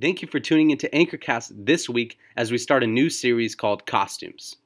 Thank 0.00 0.22
you 0.22 0.28
for 0.28 0.40
tuning 0.40 0.72
into 0.72 0.88
Anchorcast 0.88 1.52
this 1.54 1.88
week 1.88 2.18
as 2.36 2.50
we 2.50 2.58
start 2.58 2.82
a 2.82 2.86
new 2.86 3.08
series 3.08 3.54
called 3.54 3.86
Costumes. 3.86 4.56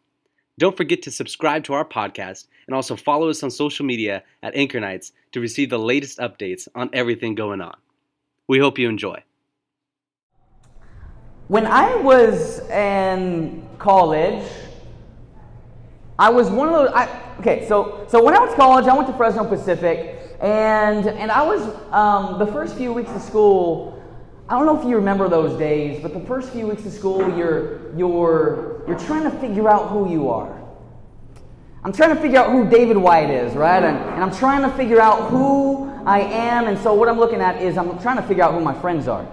Don't 0.59 0.75
forget 0.75 1.03
to 1.03 1.11
subscribe 1.11 1.65
to 1.65 1.75
our 1.75 1.85
podcast 1.85 2.47
and 2.67 2.75
also 2.75 2.97
follow 2.97 3.29
us 3.29 3.43
on 3.43 3.51
social 3.51 3.85
media 3.85 4.23
at 4.43 4.55
Anchor 4.55 4.81
Nights 4.81 5.13
to 5.33 5.41
receive 5.41 5.69
the 5.69 5.79
latest 5.79 6.19
updates 6.19 6.67
on 6.75 6.89
everything 6.95 7.35
going 7.35 7.61
on. 7.61 7.77
We 8.47 8.59
hope 8.59 8.79
you 8.79 8.89
enjoy. 8.89 9.23
When 11.49 11.67
I 11.67 11.95
was 11.97 12.61
in 12.71 13.69
college, 13.79 14.51
I 16.19 16.31
was 16.31 16.49
one 16.49 16.69
of 16.69 16.75
those. 16.75 16.91
I, 16.95 17.35
okay, 17.41 17.69
so 17.69 18.07
so 18.09 18.25
when 18.25 18.35
I 18.35 18.41
was 18.41 18.55
college, 18.55 18.87
I 18.87 18.95
went 18.97 19.09
to 19.09 19.15
Fresno 19.15 19.45
Pacific, 19.45 20.39
and 20.41 21.07
and 21.07 21.31
I 21.31 21.43
was 21.43 21.61
um, 21.93 22.39
the 22.39 22.47
first 22.47 22.79
few 22.79 22.95
weeks 22.95 23.11
of 23.11 23.21
school. 23.21 23.98
I 24.49 24.57
don't 24.57 24.65
know 24.65 24.81
if 24.81 24.89
you 24.89 24.97
remember 24.97 25.29
those 25.29 25.59
days, 25.59 26.01
but 26.01 26.15
the 26.15 26.21
first 26.21 26.51
few 26.51 26.67
weeks 26.69 26.87
of 26.87 26.93
school, 26.93 27.37
you're 27.37 27.95
you're 27.95 28.83
you're 28.89 28.99
trying 28.99 29.25
to 29.25 29.31
figure 29.31 29.69
out 29.69 29.91
who 29.91 30.11
you 30.11 30.31
are. 30.31 30.59
I'm 31.85 31.93
trying 31.93 32.15
to 32.15 32.21
figure 32.21 32.39
out 32.39 32.51
who 32.51 32.69
David 32.69 32.97
White 32.97 33.31
is, 33.31 33.55
right? 33.55 33.83
And, 33.83 33.97
and 33.97 34.23
I'm 34.23 34.35
trying 34.35 34.63
to 34.63 34.75
figure 34.75 35.01
out 35.01 35.31
who 35.31 35.91
I 36.07 36.21
am. 36.21 36.67
And 36.67 36.79
so 36.79 36.95
what 36.95 37.09
I'm 37.09 37.19
looking 37.19 37.41
at 37.41 37.61
is 37.63 37.77
I'm 37.77 37.99
trying 38.01 38.17
to 38.17 38.23
figure 38.23 38.43
out 38.43 38.55
who 38.55 38.61
my 38.61 38.75
friends 38.81 39.07
are. 39.07 39.27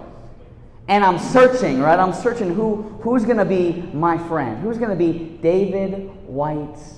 And 0.86 1.02
I'm 1.02 1.18
searching, 1.18 1.80
right? 1.80 1.98
I'm 1.98 2.12
searching 2.12 2.54
who 2.54 2.82
who's 3.02 3.24
going 3.24 3.38
to 3.38 3.44
be 3.46 3.88
my 3.94 4.18
friend. 4.28 4.58
Who's 4.58 4.76
going 4.76 4.90
to 4.90 4.96
be 4.96 5.38
David 5.40 6.10
White's 6.26 6.94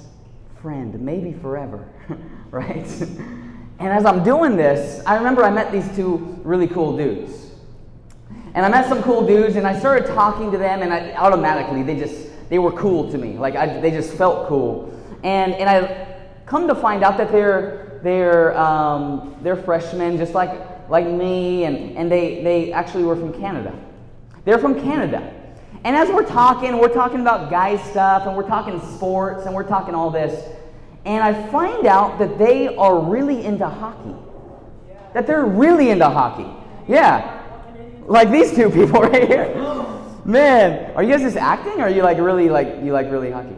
friend, 0.61 1.01
maybe 1.01 1.35
forever, 1.35 1.89
right? 2.51 2.87
And 3.81 3.93
as 3.93 4.05
I'm 4.05 4.25
doing 4.25 4.57
this, 4.57 5.01
I 5.07 5.15
remember 5.15 5.45
I 5.45 5.51
met 5.51 5.71
these 5.71 5.89
two 5.95 6.17
really 6.43 6.67
cool 6.67 6.97
dudes. 6.97 7.48
And 8.59 8.67
I 8.67 8.71
met 8.71 8.89
some 8.89 9.05
cool 9.05 9.25
dudes, 9.25 9.55
and 9.55 9.65
I 9.65 9.79
started 9.79 10.09
talking 10.09 10.51
to 10.51 10.59
them, 10.59 10.83
and 10.83 10.93
I, 10.93 11.13
automatically 11.13 11.85
they 11.85 11.95
just 11.95 12.27
they 12.51 12.59
were 12.59 12.73
cool 12.73 13.09
to 13.09 13.17
me. 13.17 13.39
Like 13.39 13.55
I, 13.55 13.79
they 13.79 13.93
just 13.93 14.15
felt 14.15 14.49
cool. 14.49 14.93
And 15.23 15.55
and 15.55 15.71
I 15.71 16.19
come 16.45 16.67
to 16.67 16.75
find 16.75 17.05
out 17.05 17.19
that 17.19 17.31
they're 17.31 18.01
they're 18.03 18.59
um, 18.59 19.37
they're 19.45 19.55
freshmen, 19.55 20.17
just 20.19 20.35
like 20.35 20.91
like 20.91 21.07
me, 21.07 21.67
and 21.67 21.97
and 21.97 22.11
they 22.11 22.43
they 22.43 22.73
actually 22.73 23.05
were 23.05 23.15
from 23.15 23.33
Canada. 23.33 23.79
They're 24.45 24.59
from 24.59 24.75
Canada. 24.83 25.33
And 25.85 25.95
as 25.95 26.09
we're 26.09 26.27
talking, 26.27 26.79
we're 26.79 26.93
talking 26.93 27.21
about 27.21 27.51
guy 27.51 27.77
stuff, 27.77 28.27
and 28.27 28.37
we're 28.37 28.49
talking 28.49 28.81
sports, 28.97 29.47
and 29.47 29.55
we're 29.55 29.69
talking 29.69 29.95
all 29.95 30.11
this. 30.11 30.35
And 31.05 31.23
I 31.23 31.49
find 31.53 31.87
out 31.87 32.19
that 32.19 32.39
they 32.39 32.75
are 32.75 32.99
really 32.99 33.45
into 33.45 33.69
hockey. 33.69 34.17
That 35.15 35.29
they're 35.29 35.47
really 35.47 35.91
into 35.91 36.09
hockey. 36.09 36.53
Yeah, 36.89 37.38
like 38.09 38.31
these 38.31 38.55
two 38.55 38.71
people 38.71 39.01
right 39.11 39.29
here. 39.29 39.55
Man, 40.25 40.95
are 40.97 41.03
you 41.03 41.13
guys 41.13 41.23
just 41.23 41.37
acting 41.37 41.81
or 41.81 41.85
are 41.85 41.91
you 41.91 42.03
like 42.03 42.19
really 42.19 42.49
like 42.49 42.83
you 42.83 42.93
like 42.93 43.11
really 43.11 43.31
hockey? 43.31 43.55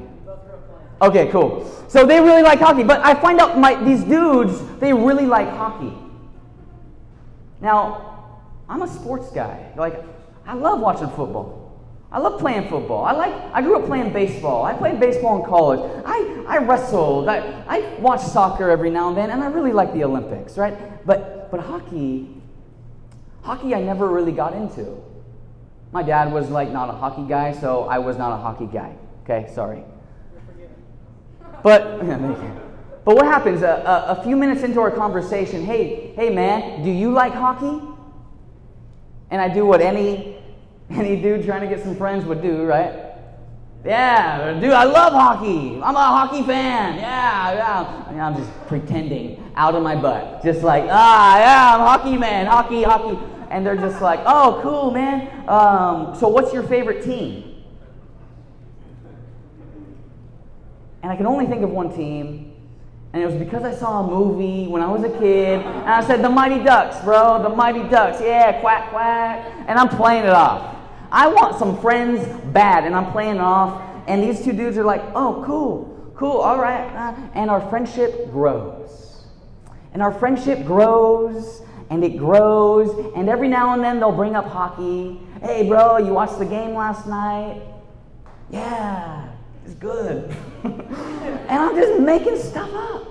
Okay, 1.03 1.31
cool. 1.31 1.65
So 1.89 2.05
they 2.05 2.21
really 2.21 2.43
like 2.43 2.59
hockey, 2.59 2.85
but 2.85 3.01
I 3.01 3.15
find 3.15 3.41
out 3.41 3.59
my 3.59 3.83
these 3.83 4.05
dudes, 4.05 4.61
they 4.79 4.93
really 4.93 5.27
like 5.27 5.49
hockey. 5.49 5.93
Now, 7.61 8.41
I'm 8.69 8.83
a 8.83 8.89
sports 8.89 9.31
guy. 9.31 9.73
Like 9.77 10.03
I 10.47 10.55
love 10.55 10.81
watching 10.81 11.09
football. 11.09 11.59
I 12.13 12.19
love 12.19 12.41
playing 12.41 12.69
football. 12.69 13.05
I 13.05 13.13
like 13.13 13.35
I 13.53 13.63
grew 13.63 13.77
up 13.81 13.87
playing 13.87 14.13
baseball. 14.13 14.65
I 14.65 14.75
played 14.75 14.99
baseball 14.99 15.43
in 15.43 15.49
college. 15.49 15.81
I, 16.05 16.45
I 16.47 16.59
wrestled. 16.59 17.29
I, 17.29 17.39
I 17.69 17.95
watch 18.01 18.21
soccer 18.21 18.69
every 18.69 18.91
now 18.91 19.09
and 19.09 19.17
then, 19.17 19.31
and 19.31 19.43
I 19.43 19.47
really 19.47 19.73
like 19.73 19.93
the 19.93 20.05
Olympics, 20.05 20.59
right? 20.59 21.07
But 21.07 21.51
but 21.51 21.61
hockey 21.61 22.40
Hockey, 23.43 23.75
I 23.75 23.81
never 23.81 24.09
really 24.09 24.33
got 24.33 24.55
into. 24.55 25.03
My 25.93 26.03
dad 26.03 26.33
was 26.33 26.51
like 26.51 26.71
not 26.71 26.89
a 26.89 26.93
hockey 26.93 27.27
guy, 27.29 27.53
so 27.53 27.85
I 27.85 27.99
was 27.99 28.17
not 28.17 28.33
a 28.33 28.37
hockey 28.37 28.67
guy. 28.67 28.95
Okay, 29.25 29.51
sorry. 29.53 29.83
But, 31.63 31.99
but 33.05 33.17
what 33.17 33.25
happens? 33.25 33.63
A, 33.63 33.67
a, 33.69 34.19
a 34.19 34.23
few 34.23 34.37
minutes 34.37 34.63
into 34.63 34.81
our 34.81 34.91
conversation, 34.91 35.65
hey, 35.65 36.13
hey 36.17 36.31
man, 36.31 36.83
do 36.83 36.91
you 36.91 37.13
like 37.13 37.33
hockey? 37.33 37.87
And 39.31 39.41
I 39.41 39.49
do 39.49 39.65
what 39.65 39.81
any 39.81 40.37
any 40.91 41.21
dude 41.21 41.45
trying 41.45 41.61
to 41.61 41.69
get 41.69 41.85
some 41.85 41.95
friends 41.97 42.25
would 42.25 42.43
do, 42.43 42.65
right? 42.65 43.10
Yeah, 43.85 44.59
dude, 44.61 44.73
I 44.73 44.85
love 44.85 45.13
hockey. 45.15 45.81
I'm 45.83 45.97
a 45.97 45.99
hockey 45.99 46.43
fan. 46.43 46.99
Yeah, 46.99 47.53
yeah. 47.55 48.05
I 48.07 48.11
mean, 48.13 48.21
I'm 48.21 48.37
just 48.37 48.51
pretending 48.67 49.53
out 49.57 49.75
of 49.75 49.83
my 49.83 49.97
butt. 49.97 50.43
Just 50.45 50.63
like, 50.63 50.85
ah, 50.91 51.39
yeah, 51.39 51.75
I'm 51.75 51.81
hockey 51.81 52.19
man, 52.19 52.47
hockey, 52.47 52.83
hockey. 52.83 53.19
And 53.51 53.65
they're 53.67 53.77
just 53.77 54.03
like, 54.03 54.21
oh, 54.27 54.61
cool, 54.63 54.91
man. 54.91 55.49
Um, 55.49 56.15
so, 56.15 56.29
what's 56.29 56.53
your 56.53 56.63
favorite 56.63 57.03
team? 57.03 57.65
And 61.03 61.11
I 61.11 61.17
can 61.17 61.27
only 61.27 61.47
think 61.47 61.63
of 61.63 61.71
one 61.71 61.95
team. 61.97 62.55
And 63.13 63.23
it 63.23 63.27
was 63.27 63.35
because 63.35 63.65
I 63.65 63.75
saw 63.75 64.05
a 64.05 64.07
movie 64.07 64.69
when 64.69 64.83
I 64.83 64.89
was 64.89 65.03
a 65.03 65.19
kid. 65.19 65.61
And 65.61 65.89
I 65.89 66.05
said, 66.07 66.23
the 66.23 66.29
Mighty 66.29 66.63
Ducks, 66.63 67.03
bro. 67.03 67.43
The 67.43 67.49
Mighty 67.49 67.83
Ducks. 67.89 68.21
Yeah, 68.21 68.61
quack, 68.61 68.91
quack. 68.91 69.53
And 69.67 69.79
I'm 69.79 69.89
playing 69.89 70.25
it 70.25 70.31
off. 70.31 70.77
I 71.13 71.27
want 71.27 71.59
some 71.59 71.81
friends 71.81 72.27
bad, 72.53 72.85
and 72.85 72.95
I'm 72.95 73.11
playing 73.13 73.39
off. 73.39 73.83
And 74.07 74.23
these 74.23 74.45
two 74.45 74.53
dudes 74.53 74.79
are 74.79 74.85
like, 74.85 75.03
oh, 75.15 75.43
cool, 75.47 76.13
cool, 76.17 76.39
all 76.39 76.59
right. 76.59 76.87
Uh, 76.95 77.15
and 77.35 77.51
our 77.51 77.61
friendship 77.69 78.31
grows. 78.31 79.25
And 79.93 80.03
our 80.03 80.13
friendship 80.13 80.65
grows, 80.65 81.63
and 81.91 82.05
it 82.05 82.17
grows. 82.17 83.13
And 83.17 83.29
every 83.29 83.49
now 83.49 83.75
and 83.75 83.83
then 83.83 83.99
they'll 83.99 84.13
bring 84.13 84.37
up 84.37 84.47
hockey. 84.47 85.21
Hey, 85.43 85.67
bro, 85.67 85.99
you 85.99 86.13
watched 86.13 86.39
the 86.39 86.47
game 86.47 86.75
last 86.75 87.07
night? 87.07 87.63
Yeah, 88.51 89.29
it's 89.65 89.75
good. 89.75 90.35
and 90.65 91.51
I'm 91.51 91.75
just 91.75 92.01
making 92.01 92.37
stuff 92.39 92.73
up. 92.73 93.07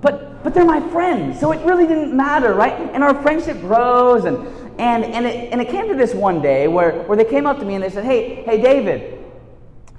But, 0.00 0.42
but 0.44 0.54
they're 0.54 0.64
my 0.64 0.80
friends, 0.90 1.40
so 1.40 1.50
it 1.52 1.64
really 1.64 1.86
didn't 1.86 2.16
matter, 2.16 2.54
right? 2.54 2.72
And 2.72 3.02
our 3.02 3.20
friendship 3.20 3.60
grows, 3.60 4.24
and 4.24 4.38
and, 4.78 5.04
and, 5.04 5.26
it, 5.26 5.52
and 5.52 5.60
it 5.60 5.68
came 5.68 5.88
to 5.88 5.94
this 5.94 6.14
one 6.14 6.40
day 6.40 6.68
where, 6.68 7.02
where 7.02 7.16
they 7.16 7.24
came 7.24 7.46
up 7.46 7.58
to 7.58 7.64
me 7.64 7.74
and 7.74 7.82
they 7.82 7.90
said, 7.90 8.04
Hey, 8.04 8.42
hey, 8.44 8.60
David, 8.60 9.24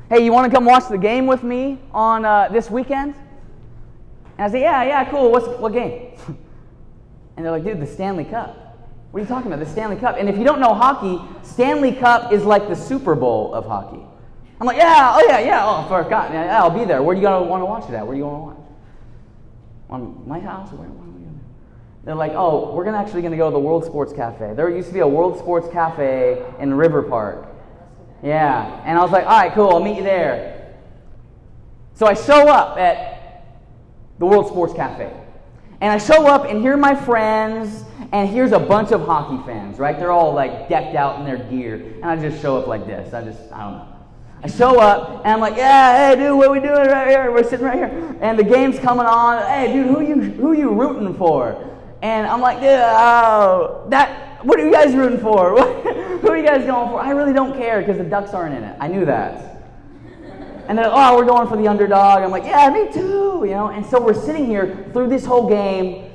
hey, 0.09 0.23
you 0.23 0.31
want 0.31 0.49
to 0.49 0.55
come 0.55 0.65
watch 0.65 0.87
the 0.87 0.97
game 0.97 1.27
with 1.27 1.43
me 1.43 1.77
on 1.91 2.23
uh, 2.23 2.47
this 2.47 2.71
weekend? 2.71 3.13
And 4.37 4.47
I 4.47 4.49
said, 4.49 4.61
Yeah, 4.61 4.83
yeah, 4.83 5.09
cool. 5.09 5.31
What's, 5.31 5.47
what 5.59 5.73
game? 5.73 6.13
and 7.35 7.45
they're 7.45 7.51
like, 7.51 7.65
Dude, 7.65 7.81
the 7.81 7.87
Stanley 7.87 8.23
Cup. 8.23 8.55
What 9.11 9.19
are 9.19 9.23
you 9.23 9.27
talking 9.27 9.51
about? 9.51 9.65
The 9.65 9.69
Stanley 9.69 9.97
Cup. 9.97 10.15
And 10.17 10.29
if 10.29 10.37
you 10.37 10.45
don't 10.45 10.61
know 10.61 10.73
hockey, 10.73 11.19
Stanley 11.43 11.91
Cup 11.91 12.31
is 12.31 12.45
like 12.45 12.69
the 12.69 12.75
Super 12.75 13.15
Bowl 13.15 13.53
of 13.53 13.65
hockey. 13.65 14.01
I'm 14.61 14.67
like, 14.67 14.77
yeah, 14.77 15.13
oh 15.15 15.25
yeah, 15.27 15.39
yeah, 15.39 15.65
oh, 15.65 15.85
I 15.85 16.03
forgot. 16.03 16.31
Yeah, 16.31 16.61
I'll 16.61 16.69
be 16.69 16.85
there. 16.85 17.01
Where 17.01 17.15
do 17.15 17.21
you 17.21 17.27
want 17.27 17.61
to 17.61 17.65
watch 17.65 17.89
it 17.89 17.95
at? 17.95 18.05
Where 18.05 18.13
do 18.13 18.19
you 18.19 18.25
want 18.25 18.55
to 18.55 18.61
watch? 18.61 18.69
On 19.89 20.23
my 20.27 20.39
house? 20.39 20.71
Where, 20.71 20.87
where? 20.87 21.09
They're 22.03 22.15
like, 22.15 22.31
oh, 22.33 22.73
we're 22.73 22.85
gonna 22.85 22.97
actually 22.97 23.21
to 23.21 23.37
go 23.37 23.49
to 23.49 23.53
the 23.53 23.59
World 23.59 23.85
Sports 23.85 24.13
Cafe. 24.13 24.53
There 24.55 24.69
used 24.69 24.87
to 24.87 24.93
be 24.93 25.01
a 25.01 25.07
World 25.07 25.37
Sports 25.37 25.67
Cafe 25.71 26.43
in 26.59 26.73
River 26.73 27.03
Park. 27.03 27.47
Yeah. 28.23 28.81
And 28.85 28.97
I 28.97 29.01
was 29.01 29.11
like, 29.11 29.25
all 29.25 29.39
right, 29.39 29.51
cool, 29.53 29.69
I'll 29.69 29.83
meet 29.83 29.97
you 29.97 30.03
there. 30.03 30.75
So 31.93 32.05
I 32.05 32.13
show 32.13 32.47
up 32.47 32.77
at 32.77 33.45
the 34.17 34.25
World 34.25 34.47
Sports 34.47 34.73
Cafe. 34.73 35.11
And 35.81 35.93
I 35.93 35.97
show 35.97 36.27
up, 36.27 36.45
and 36.45 36.61
here 36.61 36.73
are 36.73 36.77
my 36.77 36.95
friends, 36.95 37.85
and 38.11 38.27
here's 38.27 38.51
a 38.51 38.59
bunch 38.59 38.91
of 38.91 39.01
hockey 39.01 39.41
fans, 39.45 39.79
right? 39.79 39.97
They're 39.97 40.11
all 40.11 40.33
like 40.33 40.67
decked 40.67 40.95
out 40.95 41.19
in 41.19 41.25
their 41.25 41.37
gear. 41.49 41.75
And 41.75 42.05
I 42.05 42.15
just 42.15 42.41
show 42.41 42.57
up 42.57 42.67
like 42.67 42.85
this. 42.85 43.13
I 43.13 43.23
just, 43.23 43.39
I 43.51 43.63
don't 43.63 43.73
know. 43.77 43.95
I 44.41 44.47
show 44.47 44.79
up 44.79 45.19
and 45.25 45.33
I'm 45.33 45.39
like, 45.41 45.57
yeah, 45.57 46.09
hey 46.09 46.15
dude, 46.15 46.37
what 46.37 46.47
are 46.47 46.51
we 46.51 46.61
doing 46.61 46.87
right 46.87 47.09
here? 47.09 47.29
We're 47.29 47.43
sitting 47.43 47.65
right 47.65 47.77
here. 47.77 48.17
And 48.21 48.39
the 48.39 48.43
game's 48.43 48.79
coming 48.79 49.05
on. 49.05 49.45
Hey 49.45 49.73
dude, 49.73 49.87
who 49.87 50.01
you 50.01 50.15
who 50.31 50.53
you 50.53 50.69
rooting 50.69 51.13
for? 51.15 51.68
And 52.01 52.27
I'm 52.27 52.41
like, 52.41 52.59
oh, 52.61 53.85
that, 53.89 54.45
what 54.45 54.59
are 54.59 54.65
you 54.65 54.71
guys 54.71 54.95
rooting 54.95 55.19
for? 55.19 55.61
Who 56.21 56.29
are 56.29 56.37
you 56.37 56.45
guys 56.45 56.65
going 56.65 56.89
for? 56.89 57.01
I 57.01 57.11
really 57.11 57.33
don't 57.33 57.53
care 57.57 57.79
because 57.81 57.97
the 57.97 58.03
Ducks 58.03 58.33
aren't 58.33 58.55
in 58.55 58.63
it. 58.63 58.77
I 58.79 58.87
knew 58.87 59.05
that. 59.05 59.49
And 60.67 60.77
they're 60.77 60.87
like, 60.87 61.11
oh, 61.11 61.17
we're 61.17 61.25
going 61.25 61.47
for 61.47 61.57
the 61.57 61.67
underdog. 61.67 62.21
I'm 62.21 62.29
like, 62.29 62.43
yeah, 62.43 62.69
me 62.69 62.91
too, 62.93 63.43
you 63.43 63.51
know. 63.51 63.69
And 63.69 63.85
so 63.85 63.99
we're 63.99 64.13
sitting 64.13 64.45
here 64.45 64.87
through 64.93 65.09
this 65.09 65.25
whole 65.25 65.49
game 65.49 66.11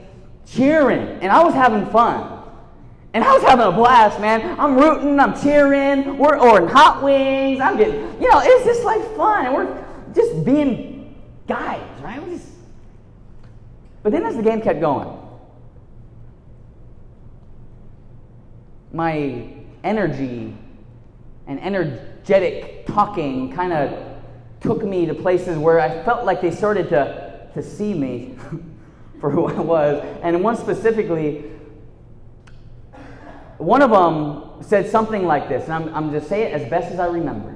cheering, 0.46 1.00
and 1.20 1.32
I 1.32 1.42
was 1.42 1.54
having 1.54 1.87
fun. 1.90 2.30
And 3.14 3.22
I 3.22 3.32
was 3.32 3.42
having 3.42 3.66
a 3.66 3.72
blast, 3.72 4.20
man. 4.20 4.58
I'm 4.58 4.76
rooting, 4.76 5.20
I'm 5.20 5.40
cheering, 5.40 6.19
we're 6.19 6.38
ordering 6.38 6.69
hot 6.69 7.02
wings. 7.02 7.60
I'm 7.60 7.76
getting, 7.76 7.94
you 8.20 8.28
know, 8.28 8.40
it's 8.42 8.64
just 8.64 8.84
like 8.84 9.02
fun. 9.16 9.46
And 9.46 9.54
we're 9.54 9.84
just 10.14 10.44
being 10.44 11.16
guys, 11.46 11.82
right? 12.00 12.25
Just... 12.28 12.48
But 14.02 14.12
then 14.12 14.25
as 14.25 14.37
the 14.37 14.42
game 14.42 14.60
kept 14.60 14.80
going, 14.80 15.16
my 18.94 19.49
energy 19.82 20.56
and 21.49 21.61
energetic 21.61 22.87
talking 22.87 23.52
kind 23.52 23.73
of 23.73 24.17
took 24.61 24.85
me 24.85 25.05
to 25.05 25.14
places 25.14 25.58
where 25.58 25.81
I 25.81 26.02
felt 26.05 26.25
like 26.25 26.41
they 26.41 26.52
started 26.52 26.88
to, 26.91 27.49
to 27.52 27.62
see 27.62 27.93
me 27.93 28.37
for 29.20 29.31
who 29.31 29.46
I 29.46 29.61
was. 29.61 30.02
And 30.23 30.43
one 30.43 30.56
specifically, 30.56 31.44
one 33.58 33.82
of 33.82 33.91
them 33.91 34.62
said 34.62 34.88
something 34.88 35.26
like 35.26 35.49
this, 35.49 35.64
and 35.64 35.73
I'm, 35.73 35.94
I'm 35.94 36.12
just 36.12 36.29
say 36.29 36.43
it 36.43 36.52
as 36.52 36.69
best 36.70 36.93
as 36.93 37.00
I 37.00 37.06
remember. 37.06 37.50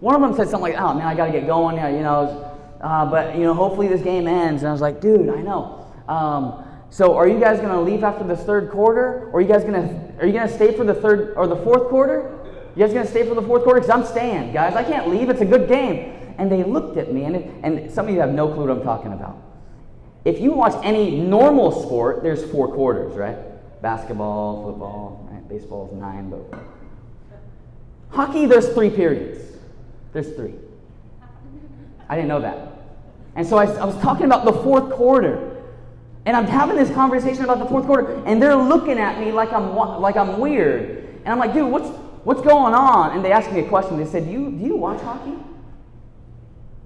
One 0.00 0.14
of 0.14 0.20
them 0.20 0.34
said 0.34 0.48
something 0.48 0.72
like, 0.72 0.80
"Oh 0.80 0.94
man, 0.94 1.06
I 1.06 1.14
got 1.14 1.26
to 1.26 1.32
get 1.32 1.46
going." 1.46 1.76
You 1.76 2.02
know, 2.02 2.52
uh, 2.80 3.06
but 3.06 3.34
you 3.36 3.42
know, 3.42 3.54
hopefully 3.54 3.88
this 3.88 4.02
game 4.02 4.26
ends. 4.26 4.62
And 4.62 4.68
I 4.68 4.72
was 4.72 4.80
like, 4.80 5.00
"Dude, 5.00 5.28
I 5.28 5.40
know." 5.40 5.86
Um, 6.08 6.63
so, 6.94 7.16
are 7.16 7.26
you 7.26 7.40
guys 7.40 7.58
going 7.58 7.72
to 7.72 7.80
leave 7.80 8.04
after 8.04 8.22
the 8.22 8.36
third 8.36 8.70
quarter, 8.70 9.28
or 9.32 9.38
are 9.38 9.40
you 9.40 9.48
guys 9.48 9.64
going 9.64 9.72
to 9.72 10.22
are 10.22 10.26
you 10.26 10.32
going 10.32 10.46
to 10.46 10.54
stay 10.54 10.76
for 10.76 10.84
the 10.84 10.94
third 10.94 11.34
or 11.36 11.48
the 11.48 11.56
fourth 11.56 11.88
quarter? 11.88 12.38
You 12.76 12.84
guys 12.84 12.94
going 12.94 13.04
to 13.04 13.10
stay 13.10 13.28
for 13.28 13.34
the 13.34 13.42
fourth 13.42 13.64
quarter? 13.64 13.80
Because 13.80 13.90
I'm 13.90 14.06
staying, 14.06 14.52
guys. 14.52 14.76
I 14.76 14.84
can't 14.84 15.08
leave. 15.08 15.28
It's 15.28 15.40
a 15.40 15.44
good 15.44 15.66
game. 15.66 16.34
And 16.38 16.52
they 16.52 16.62
looked 16.62 16.96
at 16.96 17.12
me, 17.12 17.24
and 17.24 17.34
it, 17.34 17.50
and 17.64 17.90
some 17.90 18.06
of 18.06 18.14
you 18.14 18.20
have 18.20 18.32
no 18.32 18.46
clue 18.46 18.68
what 18.68 18.70
I'm 18.70 18.84
talking 18.84 19.12
about. 19.12 19.42
If 20.24 20.40
you 20.40 20.52
watch 20.52 20.80
any 20.84 21.18
normal 21.18 21.82
sport, 21.82 22.22
there's 22.22 22.48
four 22.52 22.72
quarters, 22.72 23.16
right? 23.16 23.38
Basketball, 23.82 24.62
football, 24.62 25.28
right? 25.32 25.48
baseball 25.48 25.88
is 25.88 25.98
nine, 25.98 26.30
but 26.30 26.60
hockey, 28.10 28.46
there's 28.46 28.72
three 28.72 28.90
periods. 28.90 29.58
There's 30.12 30.32
three. 30.36 30.54
I 32.08 32.14
didn't 32.14 32.28
know 32.28 32.40
that. 32.42 32.68
And 33.34 33.44
so 33.44 33.56
I, 33.56 33.64
I 33.64 33.84
was 33.84 34.00
talking 34.00 34.26
about 34.26 34.44
the 34.44 34.52
fourth 34.52 34.92
quarter. 34.92 35.53
And 36.26 36.36
I'm 36.36 36.46
having 36.46 36.76
this 36.76 36.90
conversation 36.90 37.44
about 37.44 37.58
the 37.58 37.66
fourth 37.66 37.84
quarter, 37.84 38.22
and 38.24 38.40
they're 38.42 38.56
looking 38.56 38.98
at 38.98 39.20
me 39.20 39.30
like 39.30 39.52
I'm 39.52 39.74
like 39.74 40.16
I'm 40.16 40.38
weird. 40.40 41.20
And 41.24 41.28
I'm 41.28 41.38
like, 41.38 41.52
dude, 41.52 41.70
what's 41.70 41.88
what's 42.24 42.40
going 42.40 42.74
on? 42.74 43.14
And 43.14 43.24
they 43.24 43.32
asked 43.32 43.52
me 43.52 43.60
a 43.60 43.68
question. 43.68 43.98
They 43.98 44.06
said, 44.06 44.24
do 44.24 44.32
you, 44.32 44.50
do 44.50 44.64
you 44.64 44.76
watch 44.76 45.00
hockey? 45.00 45.34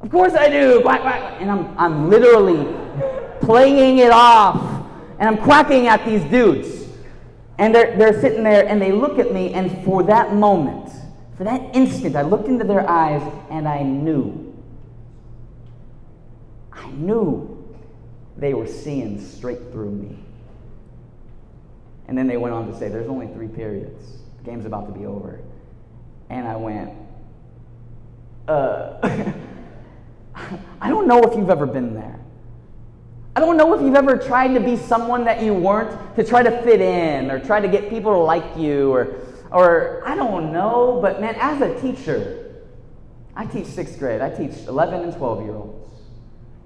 Of 0.01 0.11
course 0.11 0.35
I 0.35 0.49
do. 0.49 0.81
Quack, 0.83 1.01
quack. 1.01 1.41
And 1.41 1.51
I'm, 1.51 1.79
I'm 1.79 2.11
literally 2.11 2.65
playing 3.41 3.99
it 3.99 4.11
off. 4.11 4.87
And 5.19 5.29
I'm 5.29 5.39
quacking 5.39 5.87
at 5.89 6.05
these 6.05 6.23
dudes. 6.25 6.87
And 7.59 7.75
they're, 7.75 7.97
they're 7.97 8.21
sitting 8.21 8.45
there 8.45 8.69
and 8.69 8.81
they 8.81 8.93
look 8.93 9.19
at 9.19 9.33
me, 9.33 9.53
and 9.53 9.85
for 9.85 10.05
that 10.05 10.33
moment, 10.33 10.93
for 11.37 11.43
that 11.43 11.75
instant, 11.75 12.15
I 12.15 12.23
looked 12.23 12.47
into 12.47 12.65
their 12.65 12.89
eyes 12.89 13.23
and 13.51 13.67
I 13.67 13.83
knew. 13.83 14.55
I 16.73 16.89
knew 16.91 17.58
they 18.39 18.55
were 18.55 18.67
seeing 18.67 19.21
straight 19.21 19.73
through 19.73 19.91
me. 19.91 20.17
And 22.07 22.17
then 22.17 22.27
they 22.27 22.37
went 22.37 22.55
on 22.55 22.71
to 22.73 22.79
say, 22.79 22.89
There's 22.89 23.09
only 23.09 23.27
three 23.27 23.49
periods. 23.49 24.19
The 24.39 24.45
game's 24.45 24.65
about 24.65 24.87
to 24.87 24.99
be 24.99 25.05
over. 25.05 25.41
And 26.31 26.47
I 26.47 26.57
went, 26.57 26.93
Uh, 28.47 29.33
I 30.81 30.89
don't 30.89 31.09
know 31.09 31.21
if 31.25 31.37
you've 31.37 31.51
ever 31.51 31.67
been 31.67 31.95
there. 31.95 32.19
I 33.35 33.41
don't 33.41 33.57
know 33.57 33.75
if 33.75 33.83
you've 33.83 33.95
ever 33.95 34.17
tried 34.17 34.55
to 34.55 34.61
be 34.61 34.77
someone 34.77 35.25
that 35.25 35.43
you 35.43 35.53
weren't 35.53 36.17
to 36.17 36.25
try 36.25 36.43
to 36.43 36.63
fit 36.63 36.81
in 36.81 37.31
or 37.31 37.39
try 37.39 37.61
to 37.61 37.69
get 37.69 37.91
people 37.91 38.13
to 38.13 38.19
like 38.19 38.57
you 38.57 38.93
or, 38.93 39.17
or 39.51 40.03
I 40.07 40.15
don't 40.15 40.53
know, 40.53 40.99
but 41.01 41.21
man, 41.21 41.37
as 41.39 41.61
a 41.61 41.81
teacher, 41.81 42.65
I 43.37 43.47
teach 43.47 43.67
sixth 43.67 43.99
grade, 43.99 44.21
I 44.21 44.31
teach 44.31 44.67
11 44.67 45.03
and 45.03 45.15
12 45.15 45.45
year 45.45 45.55
olds. 45.55 45.89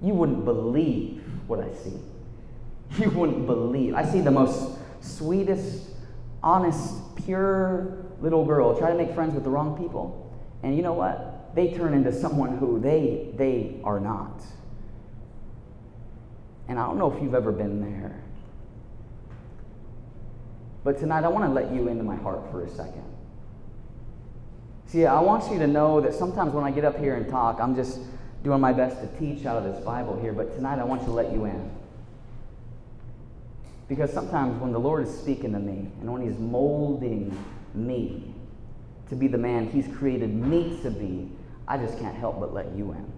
You 0.01 0.13
wouldn't 0.13 0.45
believe 0.45 1.22
what 1.47 1.59
I 1.59 1.73
see. 1.83 1.99
You 2.99 3.09
wouldn't 3.09 3.47
believe. 3.47 3.95
I 3.95 4.05
see 4.05 4.21
the 4.21 4.29
most 4.29 4.77
sweetest, 5.01 5.89
honest, 6.43 6.93
pure 7.25 8.05
little 8.21 8.45
girl 8.45 8.77
try 8.77 8.91
to 8.91 8.97
make 8.97 9.15
friends 9.15 9.33
with 9.33 9.43
the 9.43 9.49
wrong 9.49 9.75
people. 9.77 10.31
And 10.61 10.75
you 10.75 10.83
know 10.83 10.93
what? 10.93 11.55
They 11.55 11.73
turn 11.73 11.95
into 11.95 12.13
someone 12.13 12.57
who 12.57 12.79
they 12.79 13.31
they 13.35 13.79
are 13.83 13.99
not. 13.99 14.43
And 16.67 16.79
I 16.79 16.85
don't 16.85 16.97
know 16.97 17.11
if 17.11 17.21
you've 17.21 17.35
ever 17.35 17.51
been 17.51 17.81
there. 17.81 18.21
But 20.83 20.99
tonight 20.99 21.23
I 21.23 21.29
want 21.29 21.45
to 21.45 21.51
let 21.51 21.73
you 21.73 21.87
into 21.87 22.03
my 22.03 22.15
heart 22.15 22.49
for 22.51 22.63
a 22.63 22.69
second. 22.69 23.03
See, 24.85 25.05
I 25.05 25.19
want 25.19 25.51
you 25.51 25.59
to 25.59 25.67
know 25.67 26.01
that 26.01 26.13
sometimes 26.13 26.53
when 26.53 26.63
I 26.63 26.71
get 26.71 26.85
up 26.85 26.97
here 26.99 27.15
and 27.15 27.27
talk, 27.27 27.59
I'm 27.59 27.75
just 27.75 27.99
doing 28.43 28.59
my 28.59 28.73
best 28.73 28.99
to 28.99 29.07
teach 29.19 29.45
out 29.45 29.57
of 29.57 29.63
this 29.63 29.83
Bible 29.83 30.19
here, 30.19 30.33
but 30.33 30.53
tonight 30.55 30.79
I 30.79 30.83
want 30.83 31.03
to 31.05 31.11
let 31.11 31.31
you 31.31 31.45
in. 31.45 31.71
Because 33.87 34.11
sometimes 34.11 34.59
when 34.61 34.71
the 34.71 34.79
Lord 34.79 35.07
is 35.07 35.17
speaking 35.17 35.53
to 35.53 35.59
me 35.59 35.89
and 36.01 36.11
when 36.11 36.21
He's 36.21 36.37
molding 36.37 37.37
me 37.73 38.33
to 39.09 39.15
be 39.15 39.27
the 39.27 39.37
man 39.37 39.69
He's 39.69 39.87
created 39.95 40.33
me 40.33 40.79
to 40.83 40.91
be, 40.91 41.29
I 41.67 41.77
just 41.77 41.97
can't 41.99 42.15
help 42.15 42.39
but 42.39 42.53
let 42.53 42.71
you 42.75 42.91
in. 42.91 43.11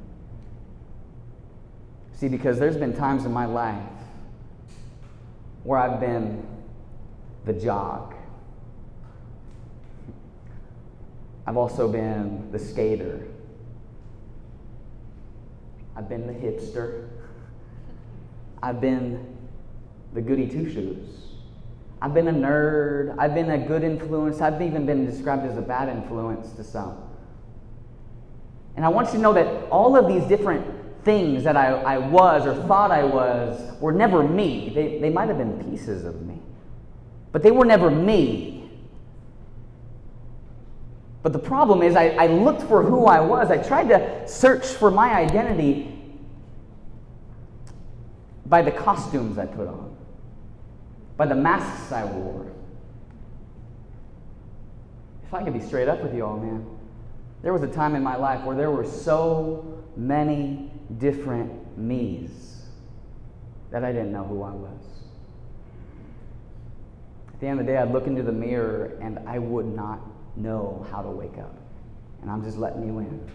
See, 2.13 2.27
because 2.27 2.59
there's 2.59 2.77
been 2.77 2.95
times 2.95 3.25
in 3.25 3.33
my 3.33 3.45
life 3.45 3.81
where 5.63 5.79
I've 5.79 5.99
been 5.99 6.45
the 7.45 7.53
jock. 7.53 8.15
I've 11.47 11.57
also 11.57 11.91
been 11.91 12.51
the 12.51 12.59
skater. 12.59 13.27
I've 15.95 16.09
been 16.09 16.27
the 16.27 16.33
hipster. 16.33 17.07
I've 18.61 18.81
been 18.81 19.37
the 20.13 20.21
goody 20.21 20.47
two 20.47 20.71
shoes. 20.71 21.25
I've 22.01 22.13
been 22.13 22.27
a 22.27 22.33
nerd. 22.33 23.15
I've 23.17 23.33
been 23.33 23.51
a 23.51 23.57
good 23.57 23.83
influence. 23.83 24.41
I've 24.41 24.61
even 24.61 24.85
been 24.85 25.05
described 25.05 25.45
as 25.45 25.57
a 25.57 25.61
bad 25.61 25.89
influence 25.89 26.51
to 26.53 26.63
some. 26.63 26.97
And 28.75 28.83
I 28.83 28.89
want 28.89 29.07
you 29.07 29.13
to 29.13 29.19
know 29.19 29.33
that 29.33 29.69
all 29.69 29.95
of 29.95 30.07
these 30.07 30.23
different 30.25 30.65
things 31.05 31.43
that 31.43 31.55
I, 31.55 31.67
I 31.69 31.97
was 31.99 32.45
or 32.45 32.55
thought 32.67 32.91
I 32.91 33.03
was 33.03 33.79
were 33.79 33.93
never 33.93 34.27
me. 34.27 34.71
They, 34.73 34.99
they 34.99 35.09
might 35.09 35.29
have 35.29 35.37
been 35.37 35.63
pieces 35.69 36.03
of 36.03 36.21
me, 36.23 36.39
but 37.31 37.43
they 37.43 37.51
were 37.51 37.63
never 37.63 37.89
me. 37.89 38.54
But 41.25 41.33
the 41.33 41.39
problem 41.39 41.81
is, 41.81 41.95
I, 41.95 42.09
I 42.09 42.27
looked 42.27 42.61
for 42.61 42.83
who 42.83 43.07
I 43.07 43.19
was. 43.19 43.49
I 43.49 43.57
tried 43.57 43.89
to 43.89 44.27
search 44.27 44.63
for 44.63 44.91
my 44.91 45.11
identity 45.15 45.99
by 48.45 48.61
the 48.61 48.69
costumes 48.69 49.39
I 49.39 49.47
put 49.47 49.67
on, 49.67 49.97
by 51.17 51.25
the 51.25 51.33
masks 51.33 51.91
I 51.91 52.05
wore. 52.05 52.51
If 55.25 55.33
I 55.33 55.43
could 55.43 55.53
be 55.53 55.61
straight 55.61 55.87
up 55.87 56.03
with 56.03 56.13
you 56.13 56.23
all, 56.23 56.37
man, 56.37 56.63
there 57.41 57.53
was 57.53 57.63
a 57.63 57.73
time 57.73 57.95
in 57.95 58.03
my 58.03 58.17
life 58.17 58.43
where 58.43 58.55
there 58.55 58.69
were 58.69 58.85
so 58.85 59.83
many 59.97 60.71
different 60.99 61.75
me's 61.75 62.65
that 63.71 63.83
I 63.83 63.91
didn't 63.91 64.11
know 64.11 64.25
who 64.25 64.43
I 64.43 64.51
was. 64.51 64.81
At 67.33 67.39
the 67.39 67.47
end 67.47 67.59
of 67.59 67.65
the 67.65 67.71
day, 67.71 67.79
I'd 67.79 67.91
look 67.91 68.05
into 68.05 68.21
the 68.21 68.31
mirror 68.31 68.95
and 69.01 69.17
I 69.27 69.39
would 69.39 69.65
not 69.65 70.01
know 70.37 70.85
how 70.91 71.01
to 71.01 71.09
wake 71.09 71.37
up. 71.37 71.55
And 72.21 72.29
I'm 72.29 72.43
just 72.43 72.57
letting 72.57 72.85
you 72.85 72.99
in. 72.99 73.31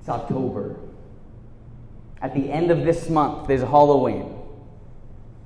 It's 0.00 0.08
October. 0.08 0.76
At 2.20 2.34
the 2.34 2.50
end 2.50 2.70
of 2.70 2.84
this 2.84 3.08
month, 3.08 3.48
there's 3.48 3.62
Halloween. 3.62 4.34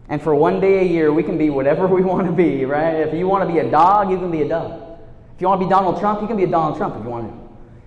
And 0.08 0.20
for 0.20 0.34
one 0.34 0.60
day 0.60 0.80
a 0.80 0.84
year, 0.84 1.12
we 1.12 1.22
can 1.22 1.38
be 1.38 1.50
whatever 1.50 1.86
we 1.98 2.02
want 2.02 2.26
to 2.26 2.32
be, 2.32 2.64
right? 2.64 2.94
If 2.94 3.14
you 3.14 3.28
want 3.28 3.48
to 3.48 3.52
be 3.52 3.60
a 3.60 3.70
dog, 3.70 4.10
you 4.10 4.18
can 4.18 4.30
be 4.30 4.42
a 4.42 4.48
dog. 4.48 4.98
If 5.34 5.40
you 5.40 5.48
want 5.48 5.60
to 5.60 5.66
be 5.66 5.70
Donald 5.70 5.98
Trump, 6.00 6.20
you 6.20 6.26
can 6.26 6.36
be 6.36 6.44
a 6.44 6.48
Donald 6.48 6.76
Trump 6.76 6.96
if 6.96 7.04
you 7.04 7.10
want 7.10 7.30
to. 7.30 7.42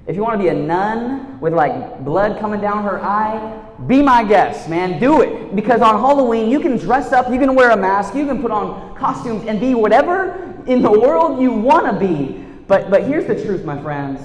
If 0.08 0.16
you 0.16 0.22
want 0.22 0.40
to 0.40 0.44
be 0.44 0.50
a 0.50 0.54
nun 0.54 1.40
with 1.40 1.54
like 1.54 2.04
blood 2.04 2.40
coming 2.40 2.62
down 2.62 2.84
her 2.84 3.02
eye, 3.02 3.65
be 3.88 4.02
my 4.02 4.24
guest, 4.24 4.70
man. 4.70 5.00
Do 5.00 5.22
it. 5.22 5.56
Because 5.56 5.82
on 5.82 6.00
Halloween, 6.00 6.50
you 6.50 6.60
can 6.60 6.78
dress 6.78 7.12
up, 7.12 7.30
you 7.30 7.40
can 7.40 7.56
wear 7.56 7.72
a 7.72 7.78
mask, 7.78 8.16
you 8.16 8.26
can 8.26 8.42
put 8.42 8.52
on 8.52 8.96
costumes 8.96 9.46
and 9.48 9.60
be 9.60 9.76
whatever 9.76 10.64
in 10.66 10.82
the 10.82 10.92
world 10.92 11.42
you 11.42 11.52
want 11.52 11.86
to 11.86 12.00
be. 12.00 12.44
But, 12.68 12.90
but 12.90 13.04
here's 13.04 13.26
the 13.26 13.42
truth, 13.44 13.64
my 13.66 13.82
friends. 13.82 14.22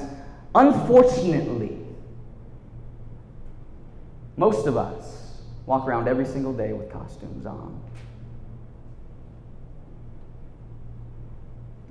Unfortunately, 0.54 1.78
most 4.36 4.66
of 4.66 4.76
us 4.76 5.42
walk 5.66 5.86
around 5.86 6.08
every 6.08 6.26
single 6.26 6.52
day 6.52 6.72
with 6.72 6.90
costumes 6.90 7.44
on. 7.44 7.80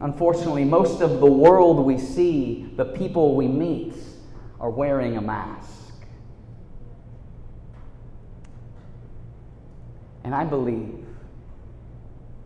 Unfortunately, 0.01 0.63
most 0.63 1.01
of 1.01 1.19
the 1.19 1.25
world 1.25 1.85
we 1.85 1.97
see, 1.97 2.71
the 2.77 2.85
people 2.85 3.35
we 3.35 3.47
meet, 3.47 3.93
are 4.59 4.69
wearing 4.69 5.17
a 5.17 5.21
mask. 5.21 5.88
And 10.29 10.35
I 10.35 10.43
believe 10.43 10.93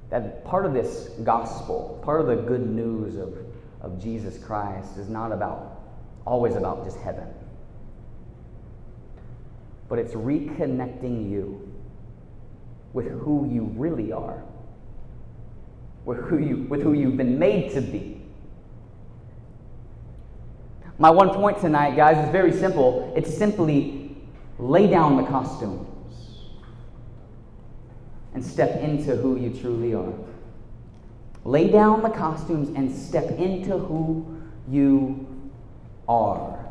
that 0.09 0.45
part 0.45 0.65
of 0.65 0.73
this 0.73 1.09
gospel, 1.25 1.99
part 2.01 2.21
of 2.21 2.27
the 2.27 2.37
good 2.37 2.65
news 2.65 3.17
of, 3.17 3.35
of 3.81 4.01
Jesus 4.01 4.41
Christ, 4.41 4.95
is 4.97 5.09
not 5.09 5.33
about 5.33 5.81
always 6.25 6.55
about 6.55 6.85
just 6.85 6.97
heaven, 6.99 7.27
but 9.89 9.99
it's 9.99 10.13
reconnecting 10.13 11.29
you 11.29 11.73
with 12.93 13.09
who 13.09 13.49
you 13.51 13.63
really 13.75 14.13
are 14.13 14.41
with 16.05 16.19
who, 16.19 16.37
you, 16.37 16.57
with 16.69 16.81
who 16.83 16.93
you've 16.93 17.17
been 17.17 17.37
made 17.37 17.73
to 17.73 17.81
be. 17.81 18.21
My 20.97 21.09
one 21.09 21.31
point 21.31 21.59
tonight, 21.59 21.97
guys, 21.97 22.25
is 22.25 22.31
very 22.31 22.53
simple. 22.53 23.11
It's 23.13 23.37
simply 23.37 24.15
lay 24.57 24.87
down 24.87 25.17
the 25.17 25.23
costumes 25.23 25.92
and 28.33 28.43
step 28.43 28.81
into 28.81 29.15
who 29.15 29.39
you 29.39 29.49
truly 29.49 29.93
are. 29.93 30.13
Lay 31.45 31.69
down 31.69 32.01
the 32.01 32.09
costumes 32.09 32.69
and 32.75 32.93
step 32.93 33.29
into 33.37 33.77
who 33.77 34.25
you 34.69 35.27
are. 36.07 36.65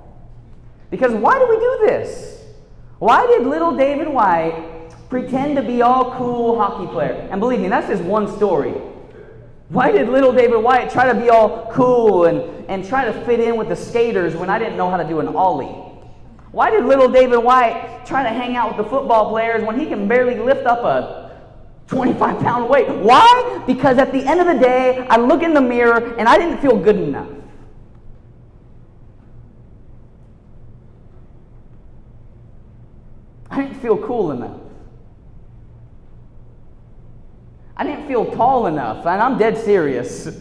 Because 0.91 1.13
why 1.13 1.39
do 1.39 1.49
we 1.49 1.57
do 1.57 1.87
this? 1.87 2.45
Why 2.99 3.27
did 3.27 3.47
little 3.47 3.77
David 3.77 4.09
White 4.09 4.91
pretend 5.09 5.57
to 5.57 5.63
be 5.63 5.83
all 5.83 6.17
cool 6.17 6.59
hockey 6.59 6.91
player? 6.91 7.29
And 7.31 7.41
believe 7.41 7.61
me, 7.61 7.69
that's 7.69 7.89
just 7.89 8.03
one 8.03 8.35
story. 8.37 8.73
Why 9.69 9.91
did 9.91 10.09
little 10.09 10.33
David 10.33 10.59
White 10.59 10.91
try 10.91 11.11
to 11.11 11.19
be 11.19 11.31
all 11.31 11.71
cool 11.73 12.27
and, 12.27 12.67
and 12.69 12.87
try 12.87 13.05
to 13.05 13.13
fit 13.25 13.41
in 13.41 13.57
with 13.57 13.69
the 13.69 13.77
skaters 13.77 14.37
when 14.37 14.51
I 14.51 14.59
didn't 14.59 14.77
know 14.77 14.91
how 14.91 14.99
to 14.99 15.09
do 15.09 15.21
an 15.21 15.29
ollie? 15.29 15.75
Why 16.51 16.71
did 16.71 16.85
little 16.85 17.09
David 17.09 17.39
White 17.39 18.05
try 18.05 18.23
to 18.23 18.29
hang 18.29 18.57
out 18.57 18.77
with 18.77 18.85
the 18.85 18.91
football 18.91 19.31
players 19.31 19.65
when 19.65 19.81
he 19.81 19.87
can 19.87 20.07
barely 20.07 20.39
lift 20.39 20.67
up 20.67 20.81
a 20.81 21.22
25 21.93 22.41
pound 22.41 22.71
weight? 22.71 22.89
Why? 22.89 23.63
Because 23.67 23.99
at 23.99 24.13
the 24.13 24.25
end 24.25 24.41
of 24.41 24.47
the 24.47 24.55
day, 24.55 25.07
I 25.11 25.19
look 25.19 25.43
in 25.43 25.53
the 25.53 25.61
mirror 25.61 26.17
and 26.17 26.27
I 26.27 26.39
didn't 26.39 26.59
feel 26.59 26.77
good 26.77 26.97
enough. 26.97 27.29
I 33.51 33.61
didn't 33.61 33.79
feel 33.81 33.99
cool 33.99 34.31
enough. 34.31 34.59
I 37.77 37.85
didn't 37.85 38.07
feel 38.07 38.25
tall 38.33 38.67
enough, 38.67 39.05
and 39.05 39.21
I'm 39.21 39.37
dead 39.37 39.59
serious. 39.59 40.39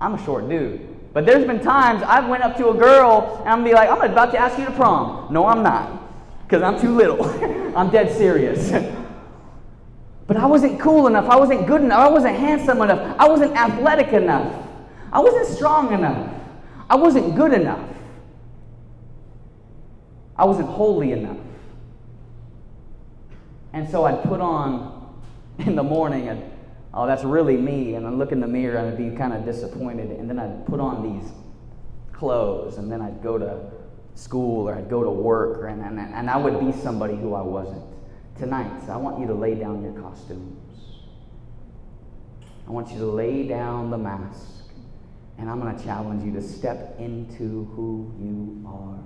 I'm 0.00 0.14
a 0.14 0.24
short 0.24 0.48
dude. 0.48 1.12
But 1.12 1.26
there's 1.26 1.46
been 1.46 1.60
times 1.60 2.02
I've 2.02 2.28
went 2.28 2.42
up 2.42 2.56
to 2.56 2.70
a 2.70 2.74
girl 2.74 3.36
and 3.40 3.48
I'm 3.48 3.64
be 3.64 3.72
like, 3.72 3.88
I'm 3.88 4.00
about 4.00 4.32
to 4.32 4.38
ask 4.38 4.58
you 4.58 4.64
to 4.64 4.72
prom. 4.72 5.32
No, 5.32 5.46
I'm 5.46 5.62
not, 5.62 6.42
because 6.42 6.62
I'm 6.62 6.80
too 6.80 6.96
little. 6.96 7.24
I'm 7.76 7.90
dead 7.90 8.16
serious. 8.16 8.72
but 10.30 10.36
I 10.36 10.46
wasn't 10.46 10.78
cool 10.78 11.08
enough. 11.08 11.28
I 11.28 11.34
wasn't 11.34 11.66
good 11.66 11.80
enough. 11.80 11.98
I 11.98 12.08
wasn't 12.08 12.36
handsome 12.36 12.80
enough. 12.82 13.16
I 13.18 13.28
wasn't 13.28 13.52
athletic 13.56 14.12
enough. 14.12 14.64
I 15.12 15.18
wasn't 15.18 15.48
strong 15.48 15.92
enough. 15.92 16.32
I 16.88 16.94
wasn't 16.94 17.34
good 17.34 17.52
enough. 17.52 17.84
I 20.36 20.44
wasn't 20.44 20.68
holy 20.68 21.10
enough. 21.10 21.36
And 23.72 23.90
so 23.90 24.04
I'd 24.04 24.22
put 24.22 24.40
on 24.40 25.20
in 25.58 25.74
the 25.74 25.82
morning 25.82 26.28
and 26.28 26.48
oh, 26.94 27.08
that's 27.08 27.24
really 27.24 27.56
me. 27.56 27.96
And 27.96 28.06
I'd 28.06 28.12
look 28.12 28.30
in 28.30 28.38
the 28.38 28.46
mirror 28.46 28.76
and 28.76 28.86
I'd 28.86 28.96
be 28.96 29.16
kind 29.16 29.32
of 29.32 29.44
disappointed. 29.44 30.12
And 30.12 30.30
then 30.30 30.38
I'd 30.38 30.64
put 30.64 30.78
on 30.78 31.02
these 31.12 31.28
clothes 32.12 32.78
and 32.78 32.88
then 32.88 33.02
I'd 33.02 33.20
go 33.20 33.36
to 33.36 33.68
school 34.14 34.68
or 34.68 34.76
I'd 34.76 34.88
go 34.88 35.02
to 35.02 35.10
work 35.10 35.68
and, 35.68 35.82
and, 35.82 35.98
and 35.98 36.30
I 36.30 36.36
would 36.36 36.60
be 36.60 36.70
somebody 36.70 37.16
who 37.16 37.34
I 37.34 37.42
wasn't. 37.42 37.82
Tonight, 38.40 38.86
so 38.86 38.92
I 38.94 38.96
want 38.96 39.20
you 39.20 39.26
to 39.26 39.34
lay 39.34 39.54
down 39.54 39.84
your 39.84 39.92
costumes. 40.00 40.56
I 42.66 42.70
want 42.70 42.90
you 42.90 42.98
to 42.98 43.04
lay 43.04 43.46
down 43.46 43.90
the 43.90 43.98
mask. 43.98 44.64
And 45.36 45.50
I'm 45.50 45.60
going 45.60 45.76
to 45.76 45.84
challenge 45.84 46.24
you 46.24 46.32
to 46.32 46.40
step 46.40 46.96
into 46.98 47.66
who 47.76 48.10
you 48.18 48.66
are. 48.66 48.98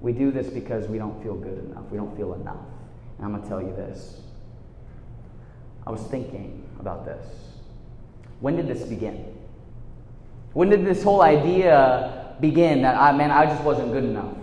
We 0.00 0.14
do 0.14 0.30
this 0.30 0.46
because 0.46 0.88
we 0.88 0.96
don't 0.96 1.22
feel 1.22 1.34
good 1.34 1.58
enough. 1.58 1.84
We 1.90 1.98
don't 1.98 2.16
feel 2.16 2.32
enough. 2.32 2.64
And 3.18 3.26
I'm 3.26 3.32
going 3.32 3.42
to 3.42 3.48
tell 3.50 3.60
you 3.60 3.76
this. 3.76 4.22
I 5.86 5.90
was 5.90 6.00
thinking 6.04 6.66
about 6.80 7.04
this. 7.04 7.26
When 8.40 8.56
did 8.56 8.68
this 8.68 8.84
begin? 8.84 9.36
When 10.54 10.70
did 10.70 10.86
this 10.86 11.02
whole 11.02 11.20
idea 11.20 12.36
begin 12.40 12.80
that 12.82 12.96
I 12.96 13.12
man, 13.12 13.30
I 13.30 13.44
just 13.44 13.62
wasn't 13.64 13.92
good 13.92 14.04
enough? 14.04 14.34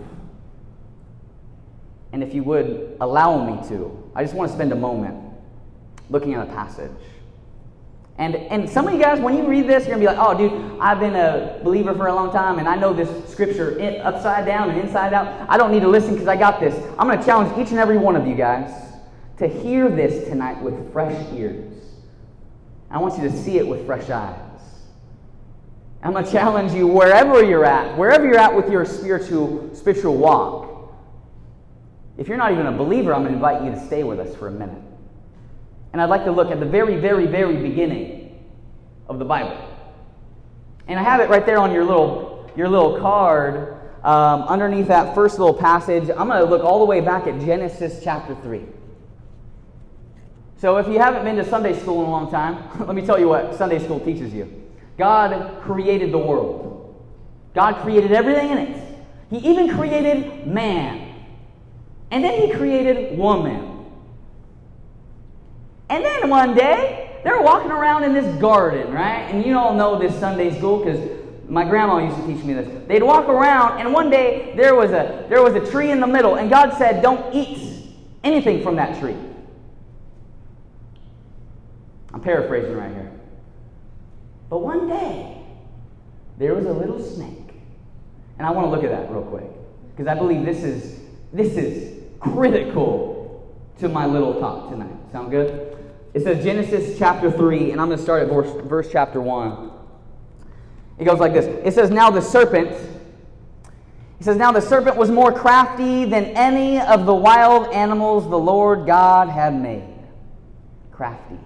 And 2.16 2.22
if 2.22 2.32
you 2.32 2.42
would 2.44 2.96
allow 3.02 3.44
me 3.44 3.68
to, 3.68 4.10
I 4.14 4.24
just 4.24 4.34
want 4.34 4.50
to 4.50 4.56
spend 4.56 4.72
a 4.72 4.74
moment 4.74 5.22
looking 6.08 6.32
at 6.32 6.48
a 6.48 6.50
passage. 6.50 6.90
And, 8.16 8.34
and 8.36 8.70
some 8.70 8.88
of 8.88 8.94
you 8.94 8.98
guys, 8.98 9.20
when 9.20 9.36
you 9.36 9.46
read 9.46 9.66
this, 9.66 9.86
you're 9.86 9.98
going 9.98 10.06
to 10.06 10.12
be 10.12 10.16
like, 10.16 10.26
oh, 10.26 10.34
dude, 10.34 10.80
I've 10.80 10.98
been 10.98 11.14
a 11.14 11.60
believer 11.62 11.94
for 11.94 12.06
a 12.06 12.14
long 12.14 12.32
time 12.32 12.58
and 12.58 12.66
I 12.66 12.74
know 12.74 12.94
this 12.94 13.30
scripture 13.30 13.78
upside 14.02 14.46
down 14.46 14.70
and 14.70 14.80
inside 14.80 15.12
out. 15.12 15.46
I 15.46 15.58
don't 15.58 15.70
need 15.70 15.80
to 15.80 15.88
listen 15.88 16.14
because 16.14 16.26
I 16.26 16.36
got 16.36 16.58
this. 16.58 16.74
I'm 16.98 17.06
going 17.06 17.18
to 17.18 17.24
challenge 17.26 17.52
each 17.58 17.68
and 17.68 17.78
every 17.78 17.98
one 17.98 18.16
of 18.16 18.26
you 18.26 18.34
guys 18.34 18.72
to 19.36 19.46
hear 19.46 19.90
this 19.90 20.26
tonight 20.26 20.62
with 20.62 20.90
fresh 20.94 21.22
ears. 21.34 21.70
I 22.90 22.96
want 22.96 23.22
you 23.22 23.28
to 23.28 23.36
see 23.36 23.58
it 23.58 23.68
with 23.68 23.84
fresh 23.84 24.08
eyes. 24.08 24.40
I'm 26.02 26.12
going 26.12 26.24
to 26.24 26.32
challenge 26.32 26.72
you 26.72 26.86
wherever 26.86 27.44
you're 27.44 27.66
at, 27.66 27.94
wherever 27.98 28.24
you're 28.24 28.38
at 28.38 28.56
with 28.56 28.70
your 28.70 28.86
spiritual, 28.86 29.74
spiritual 29.74 30.16
walk. 30.16 30.65
If 32.18 32.28
you're 32.28 32.38
not 32.38 32.52
even 32.52 32.66
a 32.66 32.72
believer, 32.72 33.14
I'm 33.14 33.22
going 33.22 33.32
to 33.32 33.36
invite 33.36 33.62
you 33.64 33.70
to 33.70 33.86
stay 33.86 34.02
with 34.02 34.18
us 34.18 34.34
for 34.36 34.48
a 34.48 34.50
minute. 34.50 34.82
And 35.92 36.00
I'd 36.00 36.08
like 36.08 36.24
to 36.24 36.32
look 36.32 36.50
at 36.50 36.60
the 36.60 36.66
very, 36.66 36.96
very, 36.96 37.26
very 37.26 37.56
beginning 37.56 38.44
of 39.08 39.18
the 39.18 39.24
Bible. 39.24 39.56
And 40.88 40.98
I 40.98 41.02
have 41.02 41.20
it 41.20 41.28
right 41.28 41.44
there 41.44 41.58
on 41.58 41.72
your 41.72 41.84
little, 41.84 42.50
your 42.56 42.68
little 42.68 42.98
card. 43.00 43.74
Um, 44.02 44.42
underneath 44.42 44.88
that 44.88 45.14
first 45.14 45.38
little 45.38 45.54
passage, 45.54 46.08
I'm 46.10 46.28
going 46.28 46.38
to 46.38 46.44
look 46.44 46.62
all 46.62 46.78
the 46.78 46.84
way 46.84 47.00
back 47.00 47.26
at 47.26 47.40
Genesis 47.40 48.00
chapter 48.02 48.34
3. 48.36 48.62
So 50.58 50.78
if 50.78 50.86
you 50.86 50.98
haven't 50.98 51.24
been 51.24 51.36
to 51.36 51.44
Sunday 51.44 51.78
school 51.78 52.02
in 52.02 52.08
a 52.08 52.10
long 52.10 52.30
time, 52.30 52.62
let 52.86 52.94
me 52.94 53.02
tell 53.04 53.18
you 53.18 53.28
what 53.28 53.54
Sunday 53.56 53.82
school 53.82 54.00
teaches 54.00 54.32
you. 54.32 54.64
God 54.96 55.60
created 55.62 56.12
the 56.12 56.18
world. 56.18 57.04
God 57.54 57.82
created 57.82 58.12
everything 58.12 58.50
in 58.50 58.58
it. 58.58 58.98
He 59.28 59.38
even 59.38 59.74
created 59.76 60.46
man. 60.46 61.05
And 62.10 62.22
then 62.22 62.40
he 62.40 62.52
created 62.52 63.18
woman. 63.18 63.84
And 65.88 66.04
then 66.04 66.28
one 66.28 66.54
day, 66.54 67.20
they're 67.24 67.42
walking 67.42 67.70
around 67.70 68.04
in 68.04 68.12
this 68.12 68.40
garden, 68.40 68.92
right? 68.92 69.22
And 69.22 69.44
you 69.44 69.58
all 69.58 69.74
know 69.74 69.98
this 69.98 70.16
Sunday 70.18 70.56
school 70.56 70.84
because 70.84 71.00
my 71.48 71.64
grandma 71.64 71.98
used 71.98 72.16
to 72.16 72.26
teach 72.26 72.44
me 72.44 72.54
this. 72.54 72.86
They'd 72.88 73.02
walk 73.02 73.28
around, 73.28 73.80
and 73.80 73.92
one 73.92 74.10
day 74.10 74.54
there 74.56 74.74
was 74.74 74.90
a 74.90 75.26
there 75.28 75.42
was 75.42 75.54
a 75.54 75.70
tree 75.70 75.90
in 75.90 76.00
the 76.00 76.06
middle, 76.06 76.36
and 76.36 76.50
God 76.50 76.74
said, 76.76 77.02
"Don't 77.02 77.34
eat 77.34 77.94
anything 78.24 78.62
from 78.62 78.76
that 78.76 78.98
tree." 79.00 79.16
I'm 82.12 82.20
paraphrasing 82.20 82.76
right 82.76 82.92
here. 82.92 83.12
But 84.48 84.58
one 84.58 84.88
day, 84.88 85.42
there 86.38 86.54
was 86.54 86.66
a 86.66 86.72
little 86.72 87.02
snake, 87.02 87.52
and 88.38 88.46
I 88.46 88.50
want 88.50 88.66
to 88.66 88.70
look 88.70 88.84
at 88.84 88.90
that 88.90 89.10
real 89.10 89.22
quick 89.22 89.50
because 89.90 90.06
I 90.06 90.14
believe 90.14 90.44
this 90.44 90.62
is 90.62 91.00
this 91.32 91.56
is 91.56 91.95
critical 92.20 93.56
to 93.78 93.88
my 93.88 94.06
little 94.06 94.40
talk 94.40 94.70
tonight. 94.70 94.96
Sound 95.12 95.30
good? 95.30 95.76
It 96.14 96.22
says 96.22 96.42
Genesis 96.42 96.98
chapter 96.98 97.30
3, 97.30 97.72
and 97.72 97.80
I'm 97.80 97.88
going 97.88 97.98
to 97.98 98.02
start 98.02 98.22
at 98.22 98.28
verse, 98.28 98.50
verse 98.66 98.88
chapter 98.90 99.20
1. 99.20 99.70
It 100.98 101.04
goes 101.04 101.18
like 101.18 101.34
this 101.34 101.44
It 101.64 101.74
says, 101.74 101.90
Now 101.90 102.10
the 102.10 102.22
serpent, 102.22 102.70
he 104.18 104.24
says, 104.24 104.36
Now 104.36 104.50
the 104.50 104.62
serpent 104.62 104.96
was 104.96 105.10
more 105.10 105.30
crafty 105.30 106.04
than 106.06 106.24
any 106.24 106.80
of 106.80 107.04
the 107.04 107.14
wild 107.14 107.72
animals 107.72 108.28
the 108.30 108.38
Lord 108.38 108.86
God 108.86 109.28
had 109.28 109.54
made. 109.54 109.94
Crafty. 110.90 111.38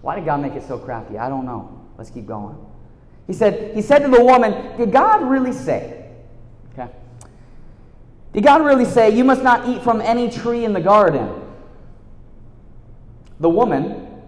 Why 0.00 0.16
did 0.16 0.24
God 0.24 0.42
make 0.42 0.54
it 0.54 0.64
so 0.66 0.76
crafty? 0.78 1.16
I 1.16 1.28
don't 1.28 1.46
know. 1.46 1.80
Let's 1.96 2.10
keep 2.10 2.26
going. 2.26 2.56
He 3.26 3.32
said, 3.32 3.74
he 3.74 3.80
said 3.80 4.00
to 4.00 4.08
the 4.08 4.22
woman, 4.22 4.76
Did 4.76 4.92
God 4.92 5.22
really 5.22 5.52
say? 5.52 6.10
Okay. 6.72 6.90
Did 8.34 8.42
God 8.42 8.64
really 8.64 8.84
say, 8.84 9.10
You 9.10 9.24
must 9.24 9.42
not 9.42 9.68
eat 9.68 9.82
from 9.82 10.00
any 10.00 10.28
tree 10.28 10.64
in 10.64 10.72
the 10.72 10.80
garden? 10.80 11.40
The 13.40 13.48
woman 13.48 14.22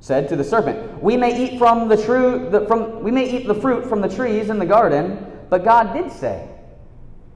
said 0.00 0.28
to 0.28 0.36
the 0.36 0.44
serpent, 0.44 1.02
"We 1.02 1.16
may 1.16 1.44
eat 1.44 1.58
from 1.58 1.88
the 1.88 1.96
true 1.96 2.48
the, 2.50 2.66
from 2.66 3.02
we 3.02 3.10
may 3.10 3.28
eat 3.28 3.46
the 3.46 3.54
fruit 3.54 3.88
from 3.88 4.00
the 4.00 4.08
trees 4.08 4.50
in 4.50 4.58
the 4.58 4.66
garden, 4.66 5.26
but 5.50 5.64
God 5.64 5.92
did 5.94 6.12
say, 6.12 6.48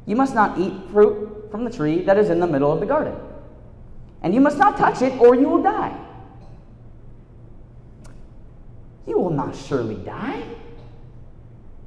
you 0.07 0.15
must 0.17 0.35
not 0.35 0.59
eat 0.59 0.73
fruit 0.93 1.49
from 1.51 1.65
the 1.65 1.71
tree 1.71 2.03
that 2.03 2.17
is 2.17 2.31
in 2.31 2.41
the 2.41 2.47
middle 2.47 2.73
of 2.73 2.81
the 2.81 2.87
garden. 2.87 3.15
And 4.23 4.35
you 4.35 4.41
must 4.41 4.59
not 4.59 4.77
touch 4.77 5.03
it 5.03 5.19
or 5.21 5.35
you 5.35 5.49
will 5.49 5.63
die." 5.63 5.97
You 9.07 9.19
will 9.19 9.31
not 9.31 9.57
surely 9.57 9.97
die. 9.97 10.43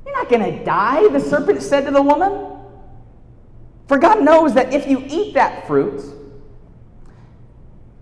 You're 0.06 0.16
not 0.16 0.28
going 0.30 0.42
to 0.42 0.64
die, 0.66 1.08
the 1.10 1.20
serpent 1.20 1.62
said 1.62 1.86
to 1.86 1.92
the 1.92 2.02
woman. 2.02 2.53
For 3.94 4.00
God 4.00 4.24
knows 4.24 4.56
that 4.56 4.74
if 4.74 4.88
you 4.88 5.06
eat 5.08 5.36
that 5.36 5.68
fruit, 5.68 6.02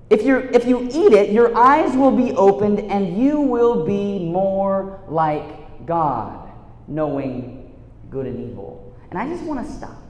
if, 0.09 0.23
you 0.23 0.37
if 0.53 0.65
you 0.65 0.83
eat 0.89 1.11
it, 1.11 1.33
your 1.33 1.53
eyes 1.53 1.97
will 1.97 2.15
be 2.15 2.31
opened 2.31 2.79
and 2.79 3.21
you 3.21 3.41
will 3.41 3.85
be 3.85 4.17
more 4.19 5.01
like 5.09 5.85
God, 5.85 6.49
knowing 6.87 7.75
good 8.09 8.25
and 8.25 8.51
evil. 8.51 8.95
And 9.09 9.19
I 9.19 9.27
just 9.27 9.43
want 9.43 9.67
to 9.67 9.73
stop. 9.73 10.01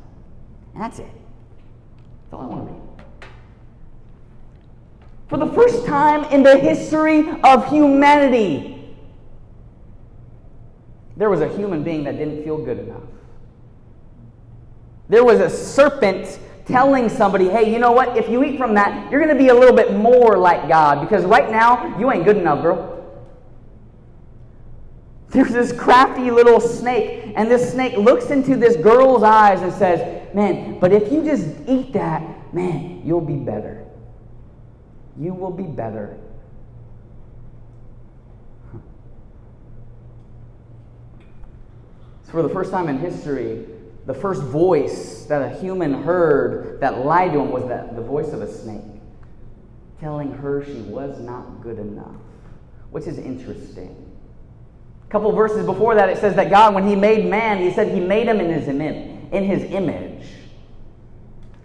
And 0.76 0.84
that's 0.84 1.00
it. 1.00 1.10
That's 1.10 2.34
all 2.34 2.42
I 2.42 2.46
want 2.46 2.68
to 2.68 2.74
read. 2.74 2.82
For 5.30 5.40
the 5.40 5.52
first 5.52 5.88
time 5.88 6.26
in 6.26 6.44
the 6.44 6.60
history 6.60 7.28
of 7.44 7.68
humanity, 7.72 8.96
there 11.18 11.32
was 11.32 11.42
a 11.42 11.48
human 11.48 11.82
being 11.82 12.04
that 12.04 12.20
didn't 12.20 12.44
feel 12.44 12.64
good 12.64 12.78
enough. 12.78 13.02
There 15.12 15.26
was 15.26 15.42
a 15.42 15.50
serpent 15.50 16.40
telling 16.66 17.10
somebody, 17.10 17.50
hey, 17.50 17.70
you 17.70 17.80
know 17.80 17.92
what? 17.92 18.16
If 18.16 18.30
you 18.30 18.46
eat 18.46 18.58
from 18.58 18.74
that, 18.76 19.12
you're 19.12 19.22
going 19.22 19.36
to 19.36 19.38
be 19.38 19.50
a 19.50 19.54
little 19.54 19.76
bit 19.76 19.94
more 19.94 20.38
like 20.38 20.70
God 20.70 21.02
because 21.02 21.26
right 21.26 21.52
now, 21.52 22.00
you 22.00 22.10
ain't 22.10 22.24
good 22.24 22.38
enough, 22.38 22.62
girl. 22.62 22.98
There's 25.28 25.52
this 25.52 25.74
crafty 25.74 26.32
little 26.32 26.62
snake, 26.62 27.34
and 27.36 27.52
this 27.52 27.74
snake 27.74 27.98
looks 27.98 28.30
into 28.30 28.56
this 28.56 28.78
girl's 28.78 29.22
eyes 29.22 29.62
and 29.62 29.74
says, 29.74 30.34
Man, 30.34 30.80
but 30.80 30.94
if 30.94 31.12
you 31.12 31.26
just 31.26 31.46
eat 31.68 31.92
that, 31.92 32.54
man, 32.54 33.02
you'll 33.04 33.20
be 33.20 33.36
better. 33.36 33.86
You 35.20 35.34
will 35.34 35.52
be 35.52 35.64
better. 35.64 36.18
So, 42.24 42.32
for 42.32 42.44
the 42.44 42.50
first 42.50 42.72
time 42.72 42.88
in 42.88 42.98
history, 42.98 43.66
the 44.06 44.14
first 44.14 44.42
voice 44.42 45.26
that 45.26 45.42
a 45.42 45.60
human 45.60 46.04
heard 46.04 46.80
that 46.80 47.06
lied 47.06 47.34
to 47.34 47.40
him 47.40 47.52
was 47.52 47.68
that 47.68 47.96
the 47.96 48.02
voice 48.02 48.34
of 48.34 48.42
a 48.42 48.52
snake 48.52 48.82
telling 50.00 50.32
her 50.32 50.66
she 50.66 50.82
was 50.82 51.20
not 51.20 51.62
good 51.62 51.78
enough, 51.78 52.16
which 52.90 53.06
is 53.06 53.20
interesting. 53.20 53.96
A 55.08 55.12
couple 55.12 55.32
verses 55.32 55.66
before 55.66 55.94
that, 55.96 56.10
it 56.10 56.18
says 56.18 56.36
that 56.36 56.50
God, 56.50 56.74
when 56.74 56.88
He 56.88 56.96
made 56.96 57.30
man, 57.30 57.60
He 57.60 57.72
said 57.72 57.94
He 57.94 58.00
made 58.00 58.28
him 58.28 58.40
in 58.40 58.52
His 58.52 58.68
image. 58.68 59.32
In 59.32 59.44
His 59.44 59.64
image. 59.72 60.28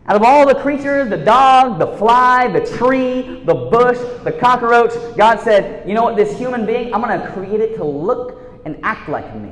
Out 0.09 0.17
of 0.17 0.23
all 0.23 0.47
the 0.47 0.55
creatures, 0.55 1.09
the 1.09 1.17
dog, 1.17 1.79
the 1.79 1.97
fly, 1.97 2.47
the 2.49 2.65
tree, 2.77 3.43
the 3.45 3.55
bush, 3.55 3.99
the 4.23 4.31
cockroach, 4.31 4.93
God 5.17 5.41
said, 5.41 5.89
you 5.89 5.95
know 5.95 6.05
what, 6.05 6.15
this 6.15 6.39
human 6.39 6.65
being, 6.65 6.95
I'm 6.95 7.01
going 7.01 7.19
to 7.19 7.27
create 7.33 7.61
it 7.61 7.75
to 7.77 7.85
look 7.85 8.39
and 8.65 8.79
act 8.85 9.09
like 9.09 9.35
me 9.35 9.51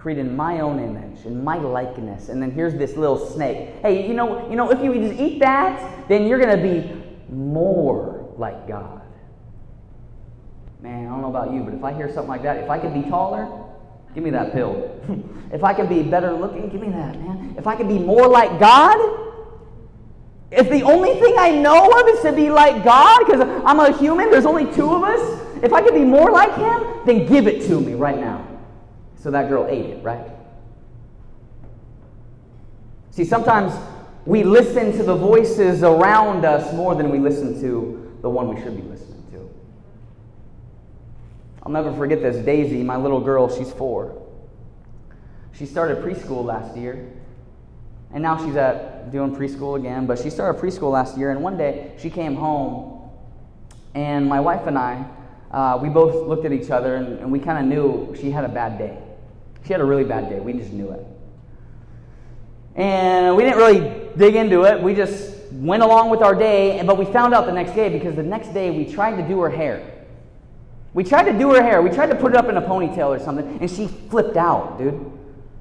created 0.00 0.26
in 0.26 0.34
my 0.34 0.60
own 0.60 0.78
image, 0.78 1.26
in 1.26 1.44
my 1.44 1.56
likeness. 1.56 2.30
And 2.30 2.42
then 2.42 2.50
here's 2.50 2.74
this 2.74 2.96
little 2.96 3.18
snake. 3.18 3.74
Hey, 3.82 4.08
you 4.08 4.14
know, 4.14 4.48
you 4.48 4.56
know, 4.56 4.70
if 4.70 4.82
you 4.82 4.94
just 4.94 5.20
eat 5.20 5.40
that, 5.40 6.08
then 6.08 6.26
you're 6.26 6.40
to 6.40 6.56
be 6.56 6.90
more 7.30 8.32
like 8.38 8.66
God. 8.66 9.02
Man, 10.80 11.06
I 11.06 11.10
don't 11.10 11.20
know 11.20 11.28
about 11.28 11.52
you, 11.52 11.62
but 11.62 11.74
if 11.74 11.84
I 11.84 11.92
hear 11.92 12.08
something 12.08 12.30
like 12.30 12.42
that, 12.44 12.56
if 12.56 12.70
I 12.70 12.78
could 12.78 12.94
be 12.94 13.02
taller, 13.02 13.46
give 14.14 14.24
me 14.24 14.30
that 14.30 14.54
pill. 14.54 14.98
if 15.52 15.62
I 15.62 15.74
could 15.74 15.90
be 15.90 16.02
better 16.02 16.32
looking, 16.32 16.70
give 16.70 16.80
me 16.80 16.88
that, 16.88 17.20
man. 17.20 17.54
If 17.58 17.66
I 17.66 17.76
could 17.76 17.88
be 17.88 17.98
more 17.98 18.26
like 18.26 18.58
God, 18.58 18.96
if 20.50 20.70
the 20.70 20.82
only 20.82 21.20
thing 21.20 21.34
I 21.38 21.50
know 21.50 21.90
of 21.90 22.08
is 22.08 22.22
to 22.22 22.32
be 22.32 22.48
like 22.48 22.82
God, 22.82 23.26
because 23.26 23.42
I'm 23.66 23.78
a 23.78 23.96
human, 23.98 24.30
there's 24.30 24.46
only 24.46 24.64
two 24.72 24.90
of 24.90 25.04
us, 25.04 25.62
if 25.62 25.74
I 25.74 25.82
could 25.82 25.94
be 25.94 26.04
more 26.04 26.30
like 26.30 26.54
Him, 26.54 27.04
then 27.04 27.26
give 27.26 27.46
it 27.46 27.66
to 27.66 27.78
me 27.78 27.92
right 27.92 28.18
now. 28.18 28.49
So 29.20 29.30
that 29.30 29.48
girl 29.50 29.66
ate 29.68 29.84
it, 29.86 30.02
right? 30.02 30.26
See, 33.10 33.24
sometimes 33.24 33.74
we 34.24 34.44
listen 34.44 34.92
to 34.92 35.02
the 35.02 35.14
voices 35.14 35.82
around 35.82 36.46
us 36.46 36.72
more 36.74 36.94
than 36.94 37.10
we 37.10 37.18
listen 37.18 37.60
to 37.60 38.18
the 38.22 38.30
one 38.30 38.54
we 38.54 38.60
should 38.62 38.76
be 38.76 38.82
listening 38.82 39.22
to. 39.32 39.50
I'll 41.62 41.72
never 41.72 41.92
forget 41.92 42.22
this. 42.22 42.42
Daisy, 42.44 42.82
my 42.82 42.96
little 42.96 43.20
girl, 43.20 43.54
she's 43.54 43.70
four. 43.70 44.16
She 45.52 45.66
started 45.66 45.98
preschool 45.98 46.42
last 46.42 46.74
year, 46.74 47.12
and 48.14 48.22
now 48.22 48.42
she's 48.42 48.56
at 48.56 49.10
doing 49.10 49.36
preschool 49.36 49.78
again. 49.78 50.06
But 50.06 50.18
she 50.18 50.30
started 50.30 50.62
preschool 50.62 50.92
last 50.92 51.18
year, 51.18 51.30
and 51.30 51.42
one 51.42 51.58
day 51.58 51.92
she 51.98 52.08
came 52.08 52.36
home, 52.36 53.10
and 53.94 54.26
my 54.26 54.40
wife 54.40 54.66
and 54.66 54.78
I, 54.78 55.04
uh, 55.50 55.78
we 55.82 55.90
both 55.90 56.26
looked 56.26 56.46
at 56.46 56.52
each 56.52 56.70
other, 56.70 56.94
and, 56.94 57.18
and 57.18 57.30
we 57.30 57.38
kind 57.38 57.58
of 57.58 57.64
knew 57.66 58.16
she 58.18 58.30
had 58.30 58.44
a 58.44 58.48
bad 58.48 58.78
day. 58.78 58.96
She 59.64 59.72
had 59.72 59.80
a 59.80 59.84
really 59.84 60.04
bad 60.04 60.28
day. 60.28 60.40
We 60.40 60.52
just 60.52 60.72
knew 60.72 60.90
it. 60.90 61.06
And 62.76 63.36
we 63.36 63.42
didn't 63.42 63.58
really 63.58 64.08
dig 64.16 64.34
into 64.36 64.64
it. 64.64 64.80
We 64.82 64.94
just 64.94 65.36
went 65.52 65.82
along 65.82 66.10
with 66.10 66.22
our 66.22 66.34
day, 66.34 66.82
but 66.84 66.96
we 66.96 67.04
found 67.04 67.34
out 67.34 67.46
the 67.46 67.52
next 67.52 67.72
day 67.72 67.88
because 67.88 68.16
the 68.16 68.22
next 68.22 68.54
day 68.54 68.70
we 68.70 68.90
tried 68.90 69.20
to 69.20 69.26
do 69.26 69.40
her 69.40 69.50
hair. 69.50 70.06
We 70.92 71.04
tried 71.04 71.24
to 71.24 71.38
do 71.38 71.52
her 71.54 71.62
hair. 71.62 71.82
We 71.82 71.90
tried 71.90 72.10
to 72.10 72.16
put 72.16 72.32
it 72.32 72.36
up 72.36 72.48
in 72.48 72.56
a 72.56 72.62
ponytail 72.62 73.08
or 73.08 73.18
something, 73.18 73.58
and 73.60 73.70
she 73.70 73.86
flipped 73.86 74.36
out, 74.36 74.78
dude. 74.78 75.12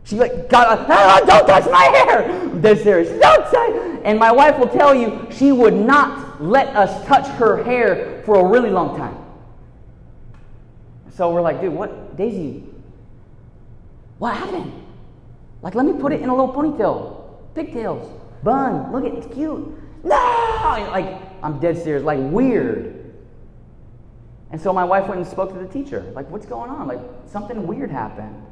She 0.03 0.15
like 0.15 0.49
got 0.49 0.79
a, 0.79 0.85
ah, 0.89 1.21
don't 1.25 1.45
touch 1.45 1.65
my 1.69 1.83
hair. 1.83 2.61
Dead 2.61 2.79
serious. 2.79 3.09
Don't 3.21 3.43
touch. 3.51 4.01
And 4.03 4.17
my 4.17 4.31
wife 4.31 4.57
will 4.57 4.69
tell 4.69 4.95
you 4.95 5.27
she 5.29 5.51
would 5.51 5.75
not 5.75 6.41
let 6.41 6.75
us 6.75 7.05
touch 7.05 7.27
her 7.35 7.63
hair 7.63 8.23
for 8.25 8.39
a 8.39 8.49
really 8.49 8.69
long 8.69 8.97
time. 8.97 9.15
So 11.15 11.31
we're 11.31 11.41
like, 11.41 11.61
dude, 11.61 11.73
what, 11.73 12.17
Daisy? 12.17 12.63
What 14.19 14.35
happened? 14.35 14.71
Like, 15.61 15.75
let 15.75 15.85
me 15.85 15.93
put 15.93 16.13
it 16.13 16.21
in 16.21 16.29
a 16.29 16.35
little 16.35 16.53
ponytail, 16.53 17.55
pigtails, 17.55 18.09
bun. 18.43 18.91
Look, 18.91 19.05
at 19.05 19.13
it. 19.13 19.23
it's 19.23 19.33
cute. 19.33 19.67
No, 20.03 20.15
like 20.91 21.21
I'm 21.43 21.59
dead 21.59 21.77
serious, 21.77 22.03
like 22.03 22.19
weird. 22.19 22.95
And 24.51 24.59
so 24.59 24.73
my 24.73 24.83
wife 24.83 25.07
went 25.07 25.19
and 25.21 25.29
spoke 25.29 25.51
to 25.53 25.59
the 25.59 25.67
teacher. 25.67 26.11
Like, 26.15 26.29
what's 26.29 26.45
going 26.45 26.71
on? 26.71 26.87
Like, 26.87 27.01
something 27.27 27.67
weird 27.67 27.91
happened. 27.91 28.45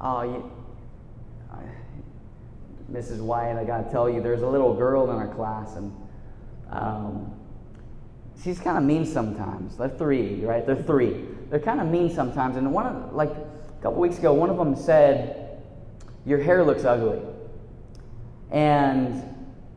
Oh, 0.00 0.22
you, 0.22 0.52
Mrs. 2.92 3.20
White, 3.20 3.56
I 3.56 3.64
gotta 3.64 3.90
tell 3.90 4.08
you, 4.08 4.20
there's 4.20 4.42
a 4.42 4.46
little 4.46 4.74
girl 4.74 5.10
in 5.10 5.16
our 5.16 5.28
class, 5.34 5.76
and 5.76 5.96
um, 6.70 7.32
she's 8.42 8.60
kind 8.60 8.76
of 8.76 8.84
mean 8.84 9.06
sometimes. 9.06 9.76
They're 9.76 9.88
three, 9.88 10.44
right? 10.44 10.66
They're 10.66 10.82
three. 10.82 11.24
They're 11.48 11.60
kind 11.60 11.80
of 11.80 11.88
mean 11.88 12.14
sometimes. 12.14 12.56
And 12.56 12.72
one 12.72 12.86
of, 12.86 13.14
like, 13.14 13.32
a 13.82 13.86
couple 13.86 14.00
weeks 14.00 14.18
ago, 14.18 14.32
one 14.32 14.48
of 14.48 14.56
them 14.56 14.76
said, 14.76 15.60
Your 16.24 16.40
hair 16.40 16.62
looks 16.62 16.84
ugly. 16.84 17.20
And, 18.52 19.20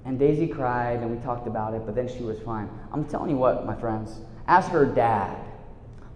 and 0.05 0.19
Daisy 0.19 0.45
cried, 0.45 0.99
and 0.99 1.09
we 1.09 1.17
talked 1.23 1.47
about 1.47 1.73
it, 1.73 1.87
but 1.87 1.95
then 1.95 2.07
she 2.07 2.21
was 2.21 2.39
fine. 2.41 2.69
I'm 2.93 3.05
telling 3.05 3.31
you 3.31 3.37
what, 3.37 3.65
my 3.65 3.73
friends, 3.73 4.19
ask 4.45 4.69
her 4.69 4.85
dad 4.85 5.35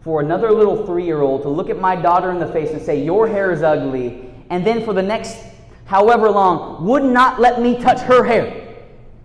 for 0.01 0.21
another 0.21 0.51
little 0.51 0.85
three 0.85 1.03
year 1.03 1.23
old 1.23 1.41
to 1.41 1.49
look 1.49 1.71
at 1.71 1.79
my 1.79 1.95
daughter 1.95 2.29
in 2.29 2.37
the 2.37 2.45
face 2.45 2.69
and 2.69 2.79
say, 2.79 3.03
Your 3.03 3.27
hair 3.27 3.51
is 3.51 3.63
ugly, 3.63 4.29
and 4.51 4.63
then 4.63 4.85
for 4.85 4.93
the 4.93 5.01
next 5.01 5.43
however 5.85 6.29
long, 6.29 6.85
would 6.85 7.03
not 7.03 7.39
let 7.39 7.59
me 7.59 7.75
touch 7.81 8.01
her 8.01 8.23
hair 8.23 8.67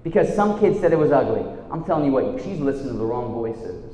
because 0.05 0.35
some 0.35 0.59
kid 0.59 0.81
said 0.81 0.91
it 0.91 0.99
was 0.99 1.13
ugly. 1.13 1.45
I'm 1.71 1.85
telling 1.85 2.07
you 2.07 2.13
what, 2.13 2.43
she's 2.43 2.61
listening 2.61 2.93
to 2.93 2.99
the 2.99 3.05
wrong 3.05 3.35
voices. 3.35 3.94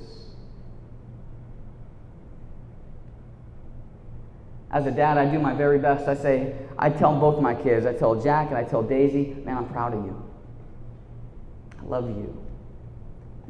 As 4.72 4.86
a 4.86 4.90
dad, 4.90 5.18
I 5.18 5.26
do 5.30 5.38
my 5.38 5.52
very 5.52 5.78
best. 5.78 6.06
I 6.06 6.14
say, 6.14 6.54
I 6.78 6.90
tell 6.90 7.18
both 7.18 7.40
my 7.42 7.54
kids, 7.54 7.86
I 7.86 7.92
tell 7.92 8.20
Jack 8.20 8.48
and 8.48 8.56
I 8.56 8.62
tell 8.62 8.82
Daisy, 8.82 9.34
man, 9.44 9.56
I'm 9.56 9.68
proud 9.68 9.94
of 9.94 10.04
you. 10.04 10.30
I 11.80 11.84
love 11.84 12.08
you. 12.08 12.36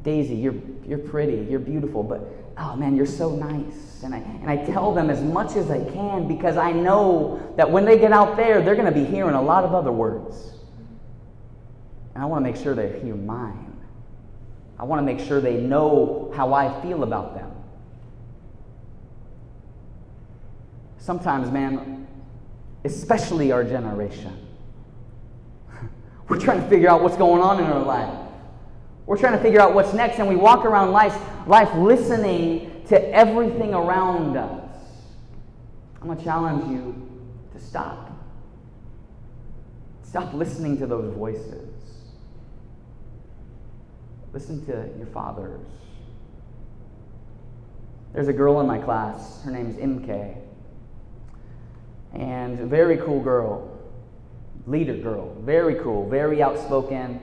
Daisy, 0.02 0.34
you're, 0.34 0.54
you're 0.86 0.98
pretty, 0.98 1.46
you're 1.50 1.60
beautiful, 1.60 2.02
but 2.02 2.26
oh 2.56 2.74
man, 2.74 2.96
you're 2.96 3.04
so 3.04 3.36
nice. 3.36 4.02
And 4.02 4.14
I, 4.14 4.18
and 4.18 4.48
I 4.48 4.56
tell 4.64 4.94
them 4.94 5.10
as 5.10 5.22
much 5.22 5.56
as 5.56 5.70
I 5.70 5.84
can 5.90 6.26
because 6.26 6.56
I 6.56 6.72
know 6.72 7.52
that 7.56 7.70
when 7.70 7.84
they 7.84 7.98
get 7.98 8.12
out 8.12 8.36
there, 8.36 8.62
they're 8.62 8.76
going 8.76 8.92
to 8.92 8.98
be 8.98 9.04
hearing 9.04 9.34
a 9.34 9.42
lot 9.42 9.64
of 9.64 9.74
other 9.74 9.92
words. 9.92 10.54
And 12.14 12.22
I 12.22 12.26
want 12.26 12.44
to 12.44 12.50
make 12.50 12.60
sure 12.60 12.74
they 12.74 12.98
hear 13.00 13.14
mine. 13.14 13.76
I 14.78 14.84
want 14.84 15.06
to 15.06 15.14
make 15.14 15.24
sure 15.26 15.42
they 15.42 15.58
know 15.58 16.32
how 16.34 16.54
I 16.54 16.80
feel 16.80 17.02
about 17.02 17.34
them. 17.34 17.50
Sometimes, 21.00 21.50
man, 21.50 22.06
especially 22.84 23.52
our 23.52 23.64
generation, 23.64 24.46
we're 26.28 26.38
trying 26.38 26.60
to 26.62 26.68
figure 26.68 26.90
out 26.90 27.02
what's 27.02 27.16
going 27.16 27.40
on 27.40 27.58
in 27.58 27.64
our 27.64 27.82
life. 27.82 28.28
We're 29.06 29.16
trying 29.16 29.32
to 29.32 29.42
figure 29.42 29.60
out 29.60 29.74
what's 29.74 29.94
next, 29.94 30.18
and 30.18 30.28
we 30.28 30.36
walk 30.36 30.66
around 30.66 30.92
life, 30.92 31.18
life 31.46 31.74
listening 31.74 32.84
to 32.88 33.14
everything 33.14 33.72
around 33.72 34.36
us. 34.36 34.68
I'm 36.00 36.06
going 36.06 36.18
to 36.18 36.24
challenge 36.24 36.70
you 36.70 37.08
to 37.54 37.60
stop. 37.64 38.12
Stop 40.02 40.34
listening 40.34 40.76
to 40.78 40.86
those 40.86 41.12
voices. 41.14 41.68
Listen 44.32 44.64
to 44.66 44.90
your 44.98 45.06
fathers. 45.06 45.66
There's 48.12 48.28
a 48.28 48.32
girl 48.32 48.60
in 48.60 48.66
my 48.66 48.78
class. 48.78 49.42
Her 49.42 49.50
name's 49.50 49.76
MK 49.76 50.39
and 52.14 52.58
very 52.58 52.96
cool 52.98 53.20
girl, 53.20 53.78
leader 54.66 54.96
girl, 54.96 55.34
very 55.40 55.76
cool, 55.76 56.08
very 56.08 56.42
outspoken, 56.42 57.20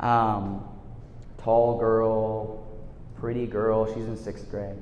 um, 0.00 0.64
tall 1.38 1.78
girl, 1.78 2.66
pretty 3.18 3.46
girl. 3.46 3.86
She's 3.94 4.06
in 4.06 4.16
sixth 4.16 4.50
grade. 4.50 4.76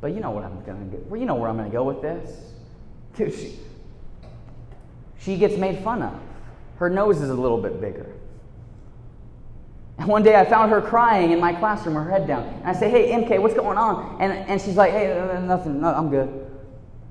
But 0.00 0.12
you 0.12 0.20
know 0.20 0.30
what 0.30 0.44
I'm 0.44 0.62
gonna 0.64 0.86
get. 0.86 1.00
You 1.10 1.26
know 1.26 1.34
where 1.34 1.48
I'm 1.48 1.56
gonna 1.56 1.70
go 1.70 1.84
with 1.84 2.02
this. 2.02 2.52
Dude, 3.16 3.34
she, 3.34 3.58
she 5.18 5.36
gets 5.36 5.56
made 5.56 5.78
fun 5.84 6.02
of. 6.02 6.18
Her 6.76 6.88
nose 6.88 7.20
is 7.20 7.28
a 7.28 7.34
little 7.34 7.60
bit 7.60 7.80
bigger. 7.80 8.06
And 9.98 10.08
one 10.08 10.22
day 10.22 10.34
I 10.34 10.46
found 10.46 10.70
her 10.70 10.80
crying 10.80 11.30
in 11.30 11.38
my 11.38 11.52
classroom, 11.52 11.94
her 11.94 12.10
head 12.10 12.26
down. 12.26 12.44
And 12.44 12.66
I 12.66 12.72
say, 12.72 12.88
hey, 12.88 13.12
MK, 13.12 13.38
what's 13.42 13.52
going 13.52 13.76
on? 13.76 14.16
And, 14.18 14.32
and 14.32 14.58
she's 14.58 14.76
like, 14.76 14.92
hey, 14.92 15.08
nothing, 15.42 15.82
no, 15.82 15.88
I'm 15.88 16.08
good. 16.08 16.39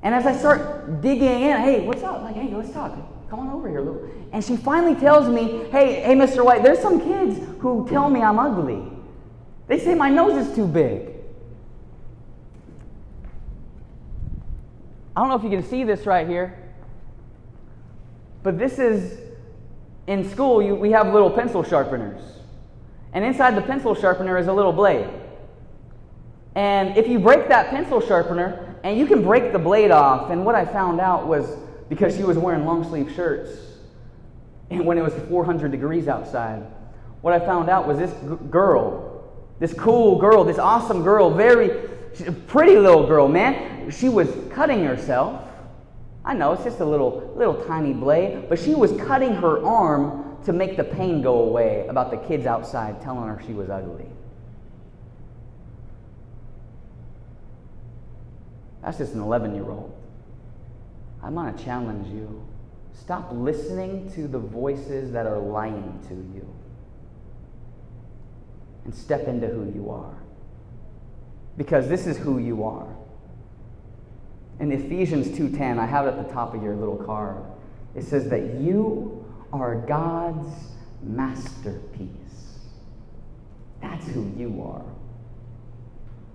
And 0.01 0.15
as 0.15 0.25
I 0.25 0.35
start 0.35 1.01
digging 1.01 1.41
in, 1.41 1.57
hey, 1.57 1.85
what's 1.85 2.03
up? 2.03 2.21
Like, 2.21 2.35
hey, 2.35 2.53
let's 2.53 2.71
talk. 2.71 2.97
Come 3.29 3.39
on 3.39 3.49
over 3.49 3.69
here, 3.69 3.81
little. 3.81 4.09
And 4.31 4.43
she 4.43 4.55
finally 4.55 4.95
tells 4.95 5.27
me, 5.27 5.65
hey, 5.71 6.01
hey, 6.01 6.15
Mr. 6.15 6.43
White, 6.43 6.63
there's 6.63 6.79
some 6.79 6.99
kids 6.99 7.39
who 7.59 7.87
tell 7.89 8.09
me 8.09 8.21
I'm 8.21 8.39
ugly. 8.39 8.91
They 9.67 9.79
say 9.79 9.93
my 9.93 10.09
nose 10.09 10.47
is 10.47 10.55
too 10.55 10.67
big. 10.67 11.09
I 15.15 15.21
don't 15.21 15.29
know 15.29 15.35
if 15.35 15.43
you 15.43 15.49
can 15.49 15.63
see 15.63 15.83
this 15.83 16.05
right 16.05 16.27
here, 16.27 16.57
but 18.41 18.57
this 18.57 18.79
is 18.79 19.19
in 20.07 20.27
school, 20.27 20.61
you, 20.61 20.73
we 20.73 20.91
have 20.91 21.13
little 21.13 21.29
pencil 21.29 21.61
sharpeners. 21.61 22.21
And 23.13 23.25
inside 23.25 23.55
the 23.55 23.61
pencil 23.61 23.93
sharpener 23.93 24.37
is 24.37 24.47
a 24.47 24.53
little 24.53 24.71
blade. 24.71 25.09
And 26.55 26.97
if 26.97 27.07
you 27.07 27.19
break 27.19 27.47
that 27.49 27.69
pencil 27.69 28.01
sharpener, 28.01 28.68
and 28.83 28.97
you 28.97 29.05
can 29.05 29.21
break 29.23 29.51
the 29.51 29.59
blade 29.59 29.91
off, 29.91 30.31
and 30.31 30.45
what 30.45 30.55
I 30.55 30.65
found 30.65 30.99
out 30.99 31.27
was 31.27 31.57
because 31.89 32.15
she 32.15 32.23
was 32.23 32.37
wearing 32.37 32.65
long 32.65 32.83
sleeve 32.83 33.11
shirts, 33.15 33.51
and 34.69 34.85
when 34.85 34.97
it 34.97 35.01
was 35.01 35.13
400 35.29 35.71
degrees 35.71 36.07
outside, 36.07 36.63
what 37.21 37.33
I 37.33 37.39
found 37.39 37.69
out 37.69 37.87
was 37.87 37.97
this 37.97 38.11
g- 38.11 38.37
girl, 38.49 39.23
this 39.59 39.73
cool 39.73 40.19
girl, 40.19 40.43
this 40.43 40.59
awesome 40.59 41.03
girl, 41.03 41.33
very 41.33 41.87
pretty 42.47 42.77
little 42.77 43.07
girl, 43.07 43.27
man, 43.27 43.89
she 43.91 44.09
was 44.09 44.29
cutting 44.51 44.83
herself. 44.83 45.45
I 46.23 46.33
know 46.33 46.53
it's 46.53 46.63
just 46.63 46.79
a 46.79 46.85
little, 46.85 47.33
little 47.35 47.65
tiny 47.65 47.93
blade, 47.93 48.49
but 48.49 48.59
she 48.59 48.75
was 48.75 48.91
cutting 49.01 49.33
her 49.33 49.63
arm 49.65 50.37
to 50.45 50.53
make 50.53 50.77
the 50.77 50.83
pain 50.83 51.21
go 51.21 51.43
away 51.43 51.87
about 51.87 52.11
the 52.11 52.17
kids 52.17 52.45
outside 52.45 53.01
telling 53.01 53.27
her 53.27 53.41
she 53.45 53.53
was 53.53 53.69
ugly. 53.69 54.05
That's 58.83 58.97
just 58.97 59.13
an 59.13 59.21
11 59.21 59.53
year 59.55 59.69
old. 59.69 59.95
I'm 61.21 61.35
going 61.35 61.53
to 61.53 61.63
challenge 61.63 62.07
you. 62.07 62.45
Stop 62.93 63.29
listening 63.31 64.11
to 64.13 64.27
the 64.27 64.39
voices 64.39 65.11
that 65.11 65.25
are 65.25 65.39
lying 65.39 65.99
to 66.07 66.13
you 66.13 66.47
and 68.85 68.95
step 68.95 69.27
into 69.27 69.47
who 69.47 69.71
you 69.71 69.89
are. 69.89 70.17
Because 71.57 71.87
this 71.87 72.07
is 72.07 72.17
who 72.17 72.39
you 72.39 72.63
are. 72.63 72.87
In 74.59 74.71
Ephesians 74.71 75.27
2:10, 75.29 75.77
I 75.77 75.85
have 75.85 76.05
it 76.05 76.15
at 76.15 76.27
the 76.27 76.33
top 76.33 76.53
of 76.53 76.63
your 76.63 76.75
little 76.75 76.97
card. 76.97 77.43
It 77.95 78.03
says 78.03 78.29
that 78.29 78.55
you 78.55 79.25
are 79.51 79.75
God's 79.75 80.53
masterpiece. 81.01 82.09
That's 83.81 84.07
who 84.07 84.31
you 84.37 84.61
are. 84.63 84.85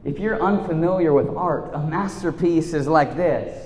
If 0.05 0.19
you're 0.19 0.41
unfamiliar 0.41 1.13
with 1.13 1.29
art, 1.29 1.71
a 1.73 1.79
masterpiece 1.79 2.75
is 2.75 2.87
like 2.87 3.17
this. 3.17 3.61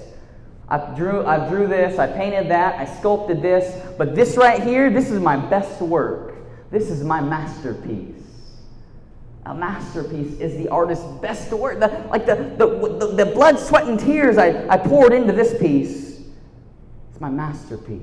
I 0.68 0.78
drew, 0.94 1.26
I 1.26 1.48
drew 1.48 1.66
this, 1.66 1.98
I 1.98 2.06
painted 2.06 2.50
that, 2.50 2.78
I 2.78 2.84
sculpted 2.98 3.40
this, 3.40 3.82
but 3.96 4.14
this 4.14 4.36
right 4.36 4.62
here, 4.62 4.90
this 4.90 5.10
is 5.10 5.20
my 5.20 5.36
best 5.36 5.80
work. 5.80 6.36
This 6.70 6.90
is 6.90 7.02
my 7.02 7.20
masterpiece. 7.20 8.14
A 9.46 9.54
masterpiece 9.54 10.38
is 10.38 10.58
the 10.58 10.68
artist's 10.68 11.06
best 11.22 11.50
work. 11.52 11.80
The, 11.80 11.88
like 12.10 12.26
the, 12.26 12.34
the, 12.34 12.66
the, 12.98 13.24
the 13.24 13.26
blood, 13.32 13.58
sweat, 13.58 13.88
and 13.88 13.98
tears 13.98 14.36
I, 14.36 14.68
I 14.68 14.76
poured 14.76 15.14
into 15.14 15.32
this 15.32 15.58
piece. 15.58 16.20
It's 17.10 17.20
my 17.20 17.30
masterpiece. 17.30 18.02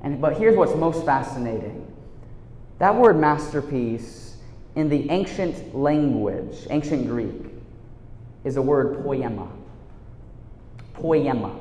And, 0.00 0.20
but 0.20 0.38
here's 0.38 0.56
what's 0.56 0.74
most 0.74 1.04
fascinating 1.04 1.86
that 2.78 2.94
word 2.94 3.18
masterpiece 3.18 4.29
in 4.76 4.88
the 4.88 5.10
ancient 5.10 5.74
language, 5.74 6.66
ancient 6.70 7.06
Greek, 7.06 7.46
is 8.44 8.56
a 8.56 8.62
word 8.62 9.02
poema. 9.02 9.48
Poema. 10.94 11.58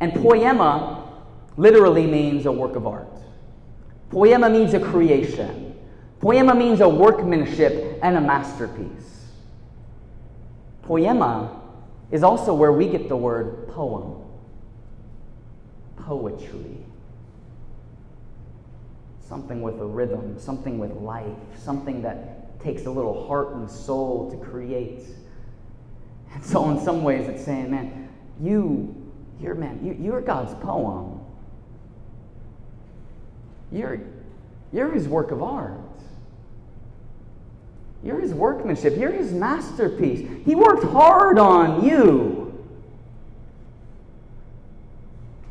And 0.00 0.12
poema 0.14 1.12
literally 1.56 2.06
means 2.06 2.46
a 2.46 2.52
work 2.52 2.76
of 2.76 2.86
art. 2.86 3.08
Poema 4.10 4.48
means 4.48 4.74
a 4.74 4.80
creation. 4.80 5.74
Poema 6.20 6.54
means 6.54 6.80
a 6.80 6.88
workmanship 6.88 7.98
and 8.02 8.16
a 8.16 8.20
masterpiece. 8.20 9.26
Poema 10.82 11.60
is 12.10 12.22
also 12.22 12.54
where 12.54 12.72
we 12.72 12.88
get 12.88 13.08
the 13.08 13.16
word 13.16 13.68
poem, 13.68 14.22
poetry. 15.96 16.85
Something 19.28 19.62
with 19.62 19.80
a 19.80 19.84
rhythm, 19.84 20.38
something 20.38 20.78
with 20.78 20.92
life, 20.92 21.36
something 21.58 22.02
that 22.02 22.60
takes 22.60 22.86
a 22.86 22.90
little 22.90 23.26
heart 23.26 23.54
and 23.54 23.70
soul 23.70 24.30
to 24.30 24.36
create. 24.36 25.02
And 26.32 26.44
so, 26.44 26.70
in 26.70 26.80
some 26.80 27.02
ways, 27.02 27.28
it's 27.28 27.44
saying, 27.44 27.70
man, 27.70 28.08
you, 28.40 28.94
you're 29.40 29.54
man, 29.54 29.80
you, 29.84 29.96
you're 30.00 30.20
God's 30.20 30.54
poem. 30.62 31.20
You're, 33.72 34.00
you're 34.72 34.92
His 34.92 35.08
work 35.08 35.30
of 35.32 35.42
art. 35.42 35.80
You're 38.06 38.20
his 38.20 38.32
workmanship. 38.32 38.96
You're 38.96 39.12
his 39.12 39.32
masterpiece. 39.32 40.28
He 40.44 40.54
worked 40.54 40.84
hard 40.84 41.38
on 41.38 41.84
you. 41.84 42.45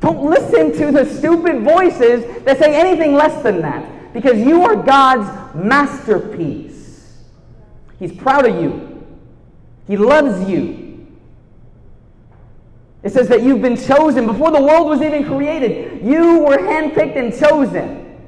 Don't 0.05 0.29
listen 0.29 0.71
to 0.73 0.91
the 0.91 1.03
stupid 1.03 1.63
voices 1.63 2.43
that 2.43 2.59
say 2.59 2.75
anything 2.75 3.15
less 3.15 3.41
than 3.41 3.59
that 3.63 4.13
because 4.13 4.37
you 4.37 4.61
are 4.61 4.75
God's 4.75 5.55
masterpiece. 5.55 7.23
He's 7.97 8.13
proud 8.13 8.45
of 8.45 8.61
you, 8.61 9.03
He 9.87 9.97
loves 9.97 10.47
you. 10.47 11.07
It 13.01 13.13
says 13.13 13.27
that 13.29 13.41
you've 13.41 13.63
been 13.63 13.77
chosen 13.77 14.27
before 14.27 14.51
the 14.51 14.61
world 14.61 14.87
was 14.87 15.01
even 15.01 15.25
created. 15.25 16.05
You 16.05 16.37
were 16.37 16.57
handpicked 16.57 17.17
and 17.17 17.35
chosen. 17.35 18.19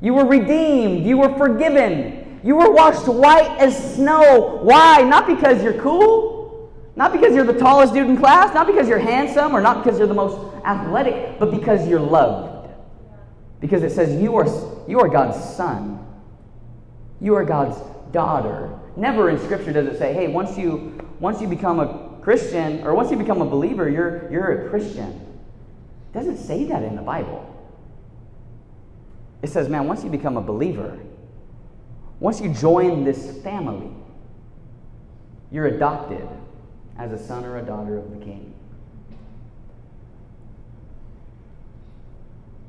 You 0.00 0.14
were 0.14 0.24
redeemed. 0.24 1.06
You 1.06 1.18
were 1.18 1.36
forgiven. 1.36 2.40
You 2.42 2.56
were 2.56 2.72
washed 2.72 3.06
white 3.06 3.60
as 3.60 3.94
snow. 3.94 4.58
Why? 4.62 5.02
Not 5.02 5.28
because 5.28 5.62
you're 5.62 5.80
cool, 5.80 6.29
not 7.00 7.12
because 7.12 7.34
you're 7.34 7.46
the 7.46 7.58
tallest 7.58 7.94
dude 7.94 8.08
in 8.08 8.18
class, 8.18 8.52
not 8.52 8.66
because 8.66 8.86
you're 8.86 8.98
handsome, 8.98 9.56
or 9.56 9.62
not 9.62 9.82
because 9.82 9.98
you're 9.98 10.06
the 10.06 10.12
most 10.12 10.54
athletic, 10.66 11.38
but 11.38 11.50
because 11.50 11.88
you're 11.88 11.98
loved. 11.98 12.68
Because 13.58 13.82
it 13.82 13.90
says 13.90 14.20
you 14.20 14.36
are, 14.36 14.46
you 14.86 15.00
are 15.00 15.08
God's 15.08 15.42
son. 15.56 16.06
You 17.18 17.36
are 17.36 17.44
God's 17.46 17.80
daughter. 18.12 18.78
Never 18.96 19.30
in 19.30 19.38
Scripture 19.38 19.72
does 19.72 19.86
it 19.86 19.96
say, 19.96 20.12
hey, 20.12 20.28
once 20.28 20.58
you, 20.58 21.00
once 21.20 21.40
you 21.40 21.48
become 21.48 21.80
a 21.80 22.20
Christian, 22.20 22.82
or 22.82 22.94
once 22.94 23.10
you 23.10 23.16
become 23.16 23.40
a 23.40 23.46
believer, 23.46 23.88
you're, 23.88 24.30
you're 24.30 24.66
a 24.66 24.68
Christian. 24.68 25.08
It 25.08 26.12
doesn't 26.12 26.36
say 26.36 26.64
that 26.64 26.82
in 26.82 26.96
the 26.96 27.02
Bible. 27.02 27.46
It 29.40 29.48
says, 29.48 29.70
man, 29.70 29.86
once 29.86 30.04
you 30.04 30.10
become 30.10 30.36
a 30.36 30.42
believer, 30.42 30.98
once 32.18 32.42
you 32.42 32.52
join 32.52 33.04
this 33.04 33.42
family, 33.42 33.90
you're 35.50 35.68
adopted 35.68 36.28
as 36.98 37.12
a 37.12 37.18
son 37.18 37.44
or 37.44 37.58
a 37.58 37.62
daughter 37.62 37.98
of 37.98 38.10
the 38.10 38.24
king. 38.24 38.54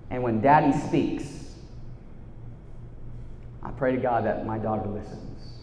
And 0.09 0.23
when 0.23 0.41
daddy 0.41 0.77
speaks, 0.87 1.55
I 3.63 3.71
pray 3.71 3.95
to 3.95 3.97
God 3.97 4.25
that 4.25 4.45
my 4.45 4.57
daughter 4.57 4.87
listens. 4.89 5.53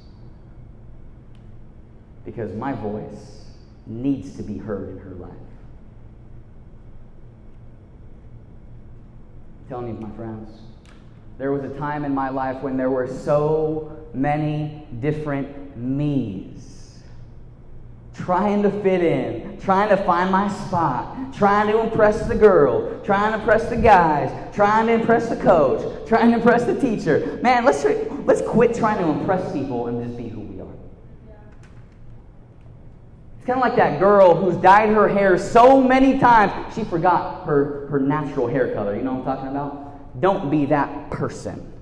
Because 2.25 2.55
my 2.55 2.73
voice 2.73 3.44
needs 3.87 4.37
to 4.37 4.42
be 4.42 4.57
heard 4.57 4.90
in 4.90 4.99
her 4.99 5.14
life. 5.16 5.33
Telling 9.68 9.88
you, 9.88 9.94
my 9.94 10.11
friends, 10.16 10.49
there 11.37 11.53
was 11.53 11.62
a 11.64 11.79
time 11.79 12.05
in 12.05 12.14
my 12.14 12.31
life 12.31 12.62
when 12.62 12.77
there 12.77 12.90
were 12.90 13.07
so 13.07 13.99
many 14.14 14.87
different 15.01 15.77
me's. 15.77 16.77
Trying 18.18 18.62
to 18.62 18.70
fit 18.83 19.02
in, 19.02 19.59
trying 19.61 19.88
to 19.88 19.96
find 19.96 20.31
my 20.31 20.48
spot, 20.48 21.33
trying 21.33 21.68
to 21.68 21.81
impress 21.81 22.26
the 22.26 22.35
girl, 22.35 23.00
trying 23.04 23.33
to 23.33 23.38
impress 23.38 23.68
the 23.70 23.76
guys, 23.76 24.54
trying 24.54 24.87
to 24.87 24.92
impress 24.92 25.28
the 25.28 25.37
coach, 25.37 26.07
trying 26.07 26.31
to 26.31 26.37
impress 26.37 26.64
the 26.64 26.78
teacher. 26.78 27.38
Man, 27.42 27.64
let's, 27.64 27.85
let's 28.26 28.42
quit 28.42 28.74
trying 28.74 28.98
to 28.98 29.09
impress 29.09 29.52
people 29.52 29.87
and 29.87 30.04
just 30.04 30.16
be 30.16 30.28
who 30.28 30.40
we 30.40 30.61
are. 30.61 30.74
It's 33.38 33.46
kind 33.46 33.59
of 33.59 33.62
like 33.62 33.76
that 33.76 33.98
girl 33.98 34.35
who's 34.35 34.57
dyed 34.57 34.90
her 34.90 35.09
hair 35.09 35.38
so 35.38 35.81
many 35.81 36.18
times 36.18 36.74
she 36.74 36.85
forgot 36.85 37.46
her, 37.46 37.87
her 37.88 38.00
natural 38.00 38.46
hair 38.46 38.74
color. 38.74 38.96
You 38.96 39.02
know 39.02 39.14
what 39.14 39.28
I'm 39.28 39.37
talking 39.37 39.50
about? 39.50 40.20
Don't 40.20 40.50
be 40.50 40.66
that 40.66 41.11
person. 41.11 41.72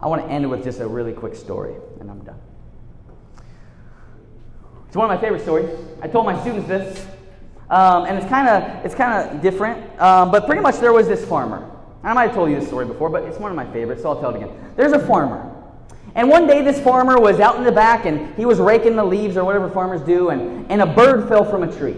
I 0.00 0.08
want 0.08 0.22
to 0.22 0.30
end 0.30 0.48
with 0.50 0.62
just 0.62 0.80
a 0.80 0.86
really 0.86 1.12
quick 1.12 1.34
story, 1.34 1.74
and 2.00 2.10
I'm 2.10 2.22
done. 2.24 2.38
It's 4.86 4.96
one 4.96 5.10
of 5.10 5.14
my 5.14 5.20
favorite 5.20 5.42
stories. 5.42 5.70
I 6.02 6.08
told 6.08 6.26
my 6.26 6.38
students 6.40 6.68
this, 6.68 7.06
um, 7.70 8.04
and 8.04 8.16
it's 8.18 8.26
kind 8.28 8.48
of 8.48 8.84
it's 8.84 8.94
kind 8.94 9.30
of 9.30 9.42
different. 9.42 10.00
Um, 10.00 10.30
but 10.30 10.46
pretty 10.46 10.60
much, 10.60 10.78
there 10.78 10.92
was 10.92 11.08
this 11.08 11.24
farmer. 11.24 11.70
I 12.02 12.12
might 12.12 12.26
have 12.26 12.34
told 12.34 12.50
you 12.50 12.56
this 12.60 12.68
story 12.68 12.84
before, 12.86 13.10
but 13.10 13.24
it's 13.24 13.38
one 13.38 13.50
of 13.50 13.56
my 13.56 13.66
favorites, 13.72 14.02
so 14.02 14.10
I'll 14.10 14.20
tell 14.20 14.30
it 14.30 14.36
again. 14.36 14.50
There's 14.76 14.92
a 14.92 14.98
farmer, 15.06 15.52
And 16.14 16.28
one 16.28 16.46
day 16.46 16.62
this 16.62 16.80
farmer 16.80 17.18
was 17.20 17.40
out 17.40 17.56
in 17.56 17.64
the 17.64 17.72
back 17.72 18.06
and 18.06 18.32
he 18.36 18.46
was 18.46 18.60
raking 18.60 18.94
the 18.94 19.04
leaves 19.04 19.36
or 19.36 19.44
whatever 19.44 19.68
farmers 19.68 20.02
do, 20.02 20.28
and, 20.30 20.70
and 20.70 20.82
a 20.82 20.86
bird 20.86 21.28
fell 21.28 21.44
from 21.44 21.64
a 21.64 21.72
tree. 21.76 21.96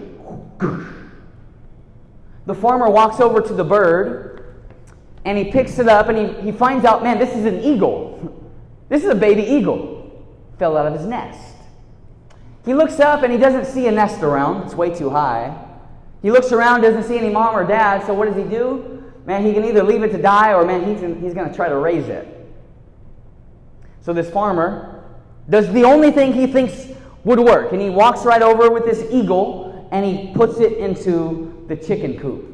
The 2.46 2.54
farmer 2.54 2.88
walks 2.88 3.20
over 3.20 3.42
to 3.42 3.52
the 3.52 3.64
bird 3.64 4.27
and 5.24 5.36
he 5.36 5.50
picks 5.50 5.78
it 5.78 5.88
up 5.88 6.08
and 6.08 6.18
he, 6.18 6.42
he 6.42 6.52
finds 6.52 6.84
out, 6.84 7.02
man, 7.02 7.18
this 7.18 7.34
is 7.34 7.44
an 7.44 7.60
eagle. 7.60 8.34
This 8.88 9.04
is 9.04 9.10
a 9.10 9.14
baby 9.14 9.42
eagle. 9.42 10.24
Fell 10.58 10.74
out 10.78 10.86
of 10.86 10.94
his 10.94 11.04
nest. 11.04 11.56
He 12.64 12.72
looks 12.72 12.98
up 13.00 13.22
and 13.22 13.30
he 13.30 13.38
doesn't 13.38 13.66
see 13.66 13.86
a 13.86 13.92
nest 13.92 14.22
around, 14.22 14.64
it's 14.64 14.74
way 14.74 14.94
too 14.94 15.10
high. 15.10 15.54
He 16.22 16.30
looks 16.30 16.52
around, 16.52 16.80
doesn't 16.80 17.02
see 17.02 17.18
any 17.18 17.28
mom 17.28 17.54
or 17.54 17.66
dad, 17.66 18.06
so 18.06 18.14
what 18.14 18.28
does 18.28 18.36
he 18.36 18.44
do? 18.44 19.12
Man, 19.26 19.44
he 19.44 19.52
can 19.52 19.62
either 19.66 19.82
leave 19.82 20.02
it 20.04 20.10
to 20.12 20.16
die 20.16 20.54
or, 20.54 20.64
man, 20.64 20.86
he's, 20.86 21.00
he's 21.20 21.34
going 21.34 21.50
to 21.50 21.54
try 21.54 21.68
to 21.68 21.76
raise 21.76 22.08
it. 22.08 22.26
So 24.00 24.14
this 24.14 24.30
farmer 24.30 25.04
does 25.50 25.70
the 25.74 25.84
only 25.84 26.10
thing 26.10 26.32
he 26.32 26.46
thinks 26.46 26.88
would 27.24 27.40
work, 27.40 27.72
and 27.72 27.82
he 27.82 27.90
walks 27.90 28.24
right 28.24 28.40
over 28.40 28.70
with 28.70 28.86
this 28.86 29.04
eagle 29.10 29.68
and 29.90 30.04
he 30.04 30.32
puts 30.34 30.60
it 30.60 30.78
into 30.78 31.64
the 31.68 31.76
chicken 31.76 32.18
coop. 32.18 32.47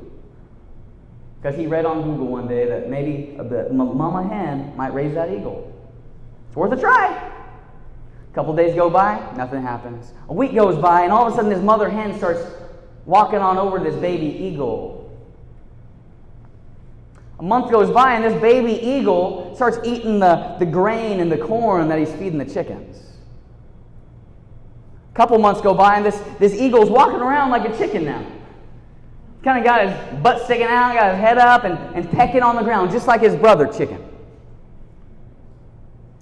Because 1.45 1.59
he 1.59 1.67
read 1.67 1.85
on 1.85 2.03
Google 2.03 2.29
one 2.29 2.49
day 2.49 2.65
that 2.65 2.89
maybe 2.89 3.37
the 3.37 3.69
mama 3.71 4.27
hen 4.27 4.75
might 4.79 4.95
raise 4.95 5.13
that 5.13 5.31
eagle. 5.31 5.71
It's 6.47 6.57
worth 6.57 6.73
a 6.73 6.81
try. 6.81 7.09
A 7.13 8.35
couple 8.35 8.57
days 8.57 8.75
go 8.75 8.89
by, 8.89 9.21
nothing 9.37 9.61
happens. 9.61 10.15
A 10.31 10.33
week 10.33 10.55
goes 10.55 10.79
by, 10.81 11.03
and 11.03 11.13
all 11.13 11.27
of 11.27 11.35
a 11.35 11.37
sudden, 11.37 11.51
this 11.51 11.63
mother 11.63 11.91
hen 11.91 12.17
starts 12.17 12.41
walking 13.05 13.41
on 13.41 13.59
over 13.59 13.79
this 13.79 13.95
baby 13.97 14.25
eagle. 14.25 15.15
A 17.39 17.43
month 17.43 17.71
goes 17.71 17.91
by, 17.91 18.15
and 18.15 18.25
this 18.25 18.41
baby 18.41 18.73
eagle 18.83 19.55
starts 19.55 19.77
eating 19.85 20.21
the, 20.21 20.57
the 20.59 20.65
grain 20.65 21.21
and 21.21 21.31
the 21.31 21.37
corn 21.37 21.89
that 21.89 21.99
he's 21.99 22.13
feeding 22.13 22.39
the 22.39 22.47
chickens. 22.47 23.19
A 25.13 25.15
couple 25.15 25.37
months 25.39 25.61
go 25.61 25.75
by, 25.75 25.97
and 25.97 26.07
this, 26.07 26.17
this 26.39 26.55
eagle's 26.55 26.89
walking 26.89 27.21
around 27.21 27.51
like 27.51 27.69
a 27.69 27.77
chicken 27.77 28.07
now. 28.07 28.25
Kind 29.45 29.59
of 29.59 29.65
got 29.65 29.87
his 29.87 30.23
butt 30.23 30.43
sticking 30.47 30.67
out, 30.67 30.95
got 30.95 31.13
his 31.13 31.21
head 31.21 31.37
up, 31.37 31.65
and, 31.65 31.79
and 31.95 32.11
pecking 32.11 32.43
on 32.43 32.57
the 32.57 32.63
ground, 32.63 32.91
just 32.91 33.07
like 33.07 33.21
his 33.21 33.37
brother 33.37 33.67
chicken. 33.67 34.03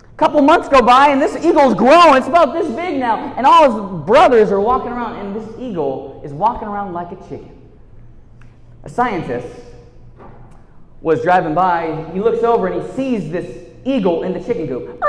A 0.03 0.17
couple 0.17 0.43
months 0.43 0.69
go 0.69 0.83
by, 0.83 1.11
and 1.11 1.23
this 1.23 1.37
eagle's 1.37 1.75
grown. 1.75 2.17
It's 2.17 2.27
about 2.27 2.53
this 2.53 2.67
big 2.75 2.99
now, 2.99 3.33
and 3.37 3.47
all 3.47 3.71
his 3.71 4.07
brothers 4.07 4.51
are 4.51 4.61
walking 4.61 4.91
around, 4.91 5.25
and 5.25 5.37
this 5.37 5.49
eagle 5.61 6.21
is 6.25 6.33
walking 6.33 6.67
around 6.67 6.95
like 6.95 7.13
a 7.13 7.29
chicken. 7.29 7.57
A 8.83 8.89
scientist 8.89 9.47
was 11.01 11.23
driving 11.23 11.55
by, 11.55 12.11
he 12.13 12.19
looks 12.21 12.43
over 12.43 12.67
and 12.67 12.83
he 12.83 12.93
sees 12.93 13.31
this 13.31 13.69
eagle 13.85 14.25
in 14.25 14.33
the 14.33 14.41
chicken 14.41 14.67
coop. 14.67 15.01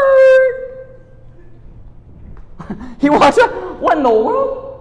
he 3.00 3.10
walks 3.10 3.40
up, 3.40 3.80
what 3.80 3.98
in 3.98 4.04
the 4.04 4.10
world? 4.10 4.73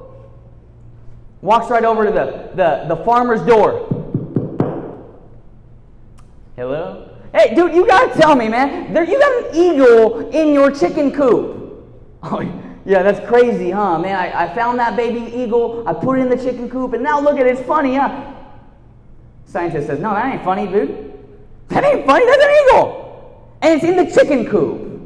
Walks 1.42 1.68
right 1.70 1.84
over 1.84 2.06
to 2.06 2.10
the, 2.12 2.50
the, 2.54 2.94
the 2.94 3.04
farmer's 3.04 3.42
door. 3.42 3.88
Hello? 6.56 7.10
Hey, 7.34 7.54
dude, 7.54 7.74
you 7.74 7.86
gotta 7.86 8.18
tell 8.18 8.36
me, 8.36 8.48
man. 8.48 8.94
There, 8.94 9.04
you 9.04 9.18
got 9.18 9.46
an 9.46 9.56
eagle 9.56 10.30
in 10.30 10.54
your 10.54 10.70
chicken 10.70 11.12
coop. 11.12 11.58
Oh, 12.24 12.40
yeah, 12.84 13.02
that's 13.02 13.26
crazy, 13.28 13.72
huh? 13.72 13.98
Man, 13.98 14.14
I, 14.14 14.44
I 14.44 14.54
found 14.54 14.78
that 14.78 14.96
baby 14.96 15.28
eagle, 15.36 15.82
I 15.88 15.92
put 15.92 16.20
it 16.20 16.22
in 16.22 16.28
the 16.28 16.36
chicken 16.36 16.70
coop, 16.70 16.92
and 16.92 17.02
now 17.02 17.20
look 17.20 17.36
at 17.36 17.46
it, 17.46 17.58
it's 17.58 17.66
funny, 17.66 17.96
huh? 17.96 18.32
Scientist 19.44 19.88
says, 19.88 19.98
No, 19.98 20.14
that 20.14 20.32
ain't 20.32 20.44
funny, 20.44 20.66
dude. 20.66 21.12
That 21.68 21.84
ain't 21.84 22.06
funny. 22.06 22.24
That's 22.24 22.42
an 22.42 22.50
eagle. 22.64 23.58
And 23.60 23.74
it's 23.74 23.84
in 23.84 23.96
the 23.96 24.10
chicken 24.10 24.46
coop. 24.46 25.00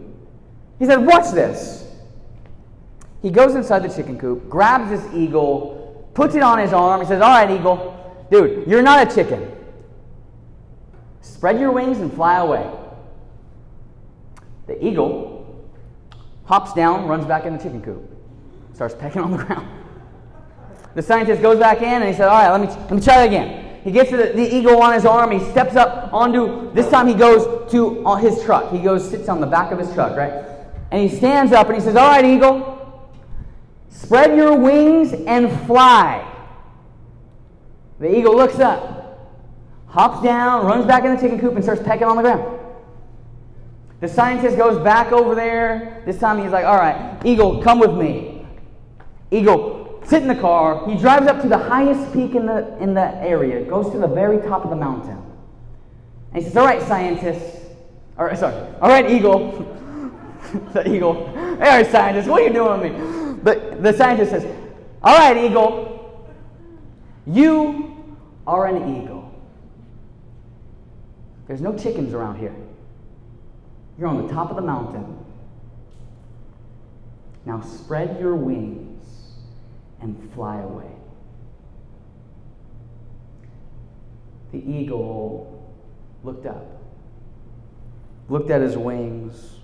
He 0.78 0.84
said, 0.84 1.04
Watch 1.04 1.32
this. 1.32 1.88
He 3.22 3.30
goes 3.30 3.54
inside 3.54 3.80
the 3.80 3.88
chicken 3.88 4.18
coop, 4.18 4.48
grabs 4.48 4.90
this 4.90 5.14
eagle, 5.14 5.85
puts 6.16 6.34
it 6.34 6.42
on 6.42 6.58
his 6.58 6.72
arm. 6.72 7.00
He 7.00 7.06
says, 7.06 7.20
All 7.20 7.28
right, 7.28 7.48
eagle, 7.48 8.26
dude, 8.30 8.66
you're 8.66 8.82
not 8.82 9.06
a 9.06 9.14
chicken. 9.14 9.52
Spread 11.20 11.60
your 11.60 11.70
wings 11.70 11.98
and 11.98 12.12
fly 12.12 12.38
away. 12.38 12.68
The 14.66 14.84
eagle 14.84 15.68
hops 16.46 16.72
down, 16.72 17.06
runs 17.06 17.26
back 17.26 17.44
in 17.44 17.56
the 17.56 17.62
chicken 17.62 17.82
coop, 17.82 18.02
starts 18.72 18.94
pecking 18.94 19.22
on 19.22 19.30
the 19.30 19.36
ground. 19.44 19.68
The 20.94 21.02
scientist 21.02 21.42
goes 21.42 21.58
back 21.58 21.78
in 21.78 22.02
and 22.02 22.04
he 22.04 22.14
said, 22.14 22.28
All 22.28 22.42
right, 22.42 22.50
let 22.50 22.60
me, 22.62 22.66
let 22.66 22.92
me 22.92 23.00
try 23.00 23.18
that 23.18 23.26
again. 23.26 23.82
He 23.84 23.92
gets 23.92 24.10
the, 24.10 24.32
the, 24.34 24.56
eagle 24.56 24.82
on 24.82 24.94
his 24.94 25.04
arm. 25.04 25.30
He 25.30 25.38
steps 25.50 25.76
up 25.76 26.12
onto, 26.12 26.72
this 26.72 26.90
time 26.90 27.06
he 27.06 27.14
goes 27.14 27.70
to 27.70 28.04
uh, 28.04 28.16
his 28.16 28.42
truck. 28.42 28.72
He 28.72 28.80
goes, 28.80 29.08
sits 29.08 29.28
on 29.28 29.40
the 29.40 29.46
back 29.46 29.70
of 29.70 29.78
his 29.78 29.92
truck, 29.94 30.16
right? 30.16 30.44
And 30.90 31.08
he 31.08 31.14
stands 31.14 31.52
up 31.52 31.66
and 31.66 31.76
he 31.76 31.80
says, 31.82 31.94
All 31.94 32.08
right, 32.08 32.24
eagle, 32.24 32.75
spread 33.96 34.36
your 34.36 34.56
wings 34.56 35.12
and 35.12 35.50
fly. 35.66 36.32
The 37.98 38.14
eagle 38.14 38.36
looks 38.36 38.58
up, 38.58 39.34
hops 39.86 40.22
down, 40.22 40.66
runs 40.66 40.84
back 40.86 41.04
in 41.04 41.14
the 41.14 41.20
chicken 41.20 41.40
coop, 41.40 41.54
and 41.54 41.64
starts 41.64 41.82
pecking 41.82 42.06
on 42.06 42.16
the 42.16 42.22
ground. 42.22 42.60
The 44.00 44.08
scientist 44.08 44.58
goes 44.58 44.82
back 44.84 45.12
over 45.12 45.34
there. 45.34 46.02
This 46.04 46.18
time 46.18 46.42
he's 46.42 46.52
like, 46.52 46.66
All 46.66 46.76
right, 46.76 47.18
eagle, 47.24 47.62
come 47.62 47.78
with 47.78 47.94
me. 47.94 48.46
Eagle, 49.30 50.02
sit 50.04 50.22
in 50.22 50.28
the 50.28 50.34
car. 50.34 50.86
He 50.88 50.96
drives 50.96 51.26
up 51.26 51.40
to 51.42 51.48
the 51.48 51.58
highest 51.58 52.12
peak 52.12 52.34
in 52.34 52.46
the, 52.46 52.76
in 52.78 52.92
the 52.92 53.14
area, 53.16 53.64
goes 53.64 53.90
to 53.92 53.98
the 53.98 54.06
very 54.06 54.38
top 54.46 54.64
of 54.64 54.70
the 54.70 54.76
mountain. 54.76 55.22
And 56.32 56.42
he 56.42 56.42
says, 56.42 56.56
All 56.56 56.66
right, 56.66 56.82
scientist. 56.82 57.62
All 58.18 58.26
right, 58.26 58.38
sorry. 58.38 58.54
All 58.82 58.90
right, 58.90 59.10
eagle. 59.10 59.52
the 60.74 60.86
eagle. 60.88 61.26
All 61.34 61.56
right, 61.56 61.90
scientist, 61.90 62.28
what 62.28 62.42
are 62.42 62.46
you 62.46 62.52
doing 62.52 62.80
with 62.80 62.92
me? 62.92 63.25
But 63.42 63.82
the 63.82 63.92
scientist 63.92 64.30
says, 64.30 64.44
All 65.02 65.16
right, 65.16 65.36
eagle. 65.36 66.28
You 67.26 68.16
are 68.46 68.66
an 68.66 69.02
eagle. 69.02 69.32
There's 71.46 71.60
no 71.60 71.76
chickens 71.76 72.14
around 72.14 72.38
here. 72.38 72.54
You're 73.98 74.08
on 74.08 74.26
the 74.26 74.32
top 74.32 74.50
of 74.50 74.56
the 74.56 74.62
mountain. 74.62 75.18
Now 77.44 77.60
spread 77.60 78.18
your 78.20 78.34
wings 78.34 79.04
and 80.00 80.32
fly 80.34 80.60
away. 80.60 80.90
The 84.52 84.58
eagle 84.58 85.72
looked 86.22 86.46
up, 86.46 86.64
looked 88.28 88.50
at 88.50 88.60
his 88.60 88.76
wings, 88.76 89.55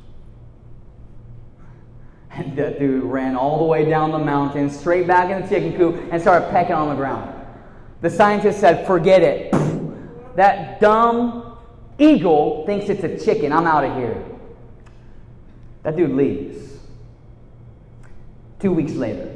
and 2.34 2.56
that 2.56 2.78
dude 2.78 3.04
ran 3.04 3.36
all 3.36 3.58
the 3.58 3.64
way 3.64 3.88
down 3.88 4.10
the 4.10 4.18
mountain, 4.18 4.70
straight 4.70 5.06
back 5.06 5.30
in 5.30 5.42
the 5.42 5.48
chicken 5.48 5.76
coop, 5.76 6.08
and 6.10 6.20
started 6.20 6.50
pecking 6.50 6.74
on 6.74 6.88
the 6.88 6.94
ground. 6.94 7.32
The 8.00 8.10
scientist 8.10 8.60
said, 8.60 8.86
Forget 8.86 9.22
it. 9.22 9.54
That 10.34 10.80
dumb 10.80 11.58
eagle 11.98 12.64
thinks 12.64 12.88
it's 12.88 13.04
a 13.04 13.22
chicken. 13.22 13.52
I'm 13.52 13.66
out 13.66 13.84
of 13.84 13.94
here. 13.96 14.24
That 15.82 15.94
dude 15.94 16.12
leaves. 16.12 16.78
Two 18.58 18.72
weeks 18.72 18.92
later, 18.92 19.30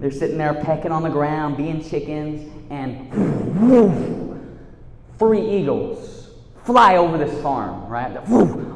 they're 0.00 0.10
sitting 0.10 0.36
there 0.36 0.54
pecking 0.54 0.90
on 0.90 1.04
the 1.04 1.10
ground, 1.10 1.56
being 1.56 1.80
chickens, 1.88 2.50
and 2.70 3.08
three 5.18 5.48
eagles 5.48 6.30
fly 6.64 6.96
over 6.96 7.18
this 7.18 7.40
farm, 7.40 7.86
right? 7.88 8.16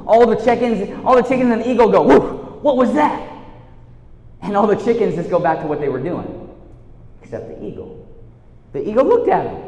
all 0.07 0.27
the 0.27 0.37
chickens, 0.37 1.05
all 1.05 1.17
the 1.17 1.23
chickens 1.23 1.51
and 1.51 1.63
the 1.63 1.69
eagle 1.69 1.91
go, 1.91 2.38
what 2.63 2.77
was 2.77 2.93
that? 2.95 3.33
And 4.43 4.57
all 4.57 4.67
the 4.67 4.77
chickens 4.77 5.15
just 5.15 5.31
go 5.31 5.39
back 5.39 5.61
to 5.61 5.67
what 5.67 5.81
they 5.81 5.89
were 5.89 6.03
doing, 6.03 6.57
except 7.23 7.49
the 7.49 7.65
eagle. 7.65 8.07
The 8.73 8.89
eagle 8.89 9.05
looked 9.05 9.29
at 9.29 9.47
him. 9.47 9.65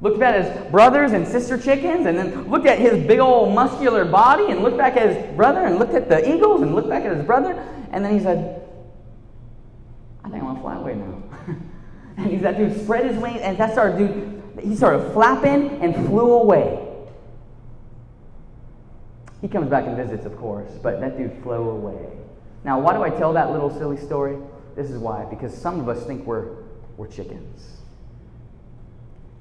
Looked 0.00 0.22
at 0.22 0.42
his 0.42 0.70
brothers 0.70 1.12
and 1.12 1.28
sister 1.28 1.58
chickens, 1.58 2.06
and 2.06 2.18
then 2.18 2.50
looked 2.50 2.66
at 2.66 2.78
his 2.78 3.06
big 3.06 3.18
old 3.18 3.54
muscular 3.54 4.04
body, 4.04 4.50
and 4.50 4.62
looked 4.62 4.78
back 4.78 4.96
at 4.96 5.14
his 5.14 5.36
brother, 5.36 5.60
and 5.60 5.78
looked 5.78 5.94
at 5.94 6.08
the 6.08 6.34
eagles, 6.34 6.62
and 6.62 6.74
looked 6.74 6.88
back 6.88 7.04
at 7.04 7.14
his 7.14 7.24
brother, 7.24 7.52
and 7.92 8.04
then 8.04 8.12
he 8.12 8.20
said, 8.20 8.62
I 10.24 10.30
think 10.30 10.42
I 10.42 10.46
want 10.46 10.58
to 10.58 10.62
fly 10.62 10.76
away 10.76 10.94
now. 10.94 11.22
and 12.16 12.40
that 12.42 12.56
dude 12.56 12.80
spread 12.82 13.06
his 13.06 13.16
wings, 13.18 13.40
and 13.42 13.58
that 13.58 13.72
started, 13.72 13.98
dude, 13.98 14.64
he 14.64 14.74
started 14.74 15.12
flapping 15.12 15.82
and 15.82 15.94
flew 16.06 16.32
away. 16.32 16.89
He 19.40 19.48
comes 19.48 19.70
back 19.70 19.86
and 19.86 19.96
visits, 19.96 20.26
of 20.26 20.36
course, 20.36 20.70
but 20.82 21.00
that 21.00 21.16
dude 21.16 21.42
flew 21.42 21.70
away. 21.70 22.18
Now, 22.64 22.78
why 22.78 22.92
do 22.92 23.02
I 23.02 23.10
tell 23.10 23.32
that 23.32 23.50
little 23.50 23.70
silly 23.70 23.96
story? 23.96 24.36
This 24.76 24.90
is 24.90 24.98
why. 24.98 25.24
Because 25.24 25.56
some 25.56 25.80
of 25.80 25.88
us 25.88 26.04
think 26.06 26.26
we're, 26.26 26.56
we're 26.96 27.08
chickens. 27.08 27.78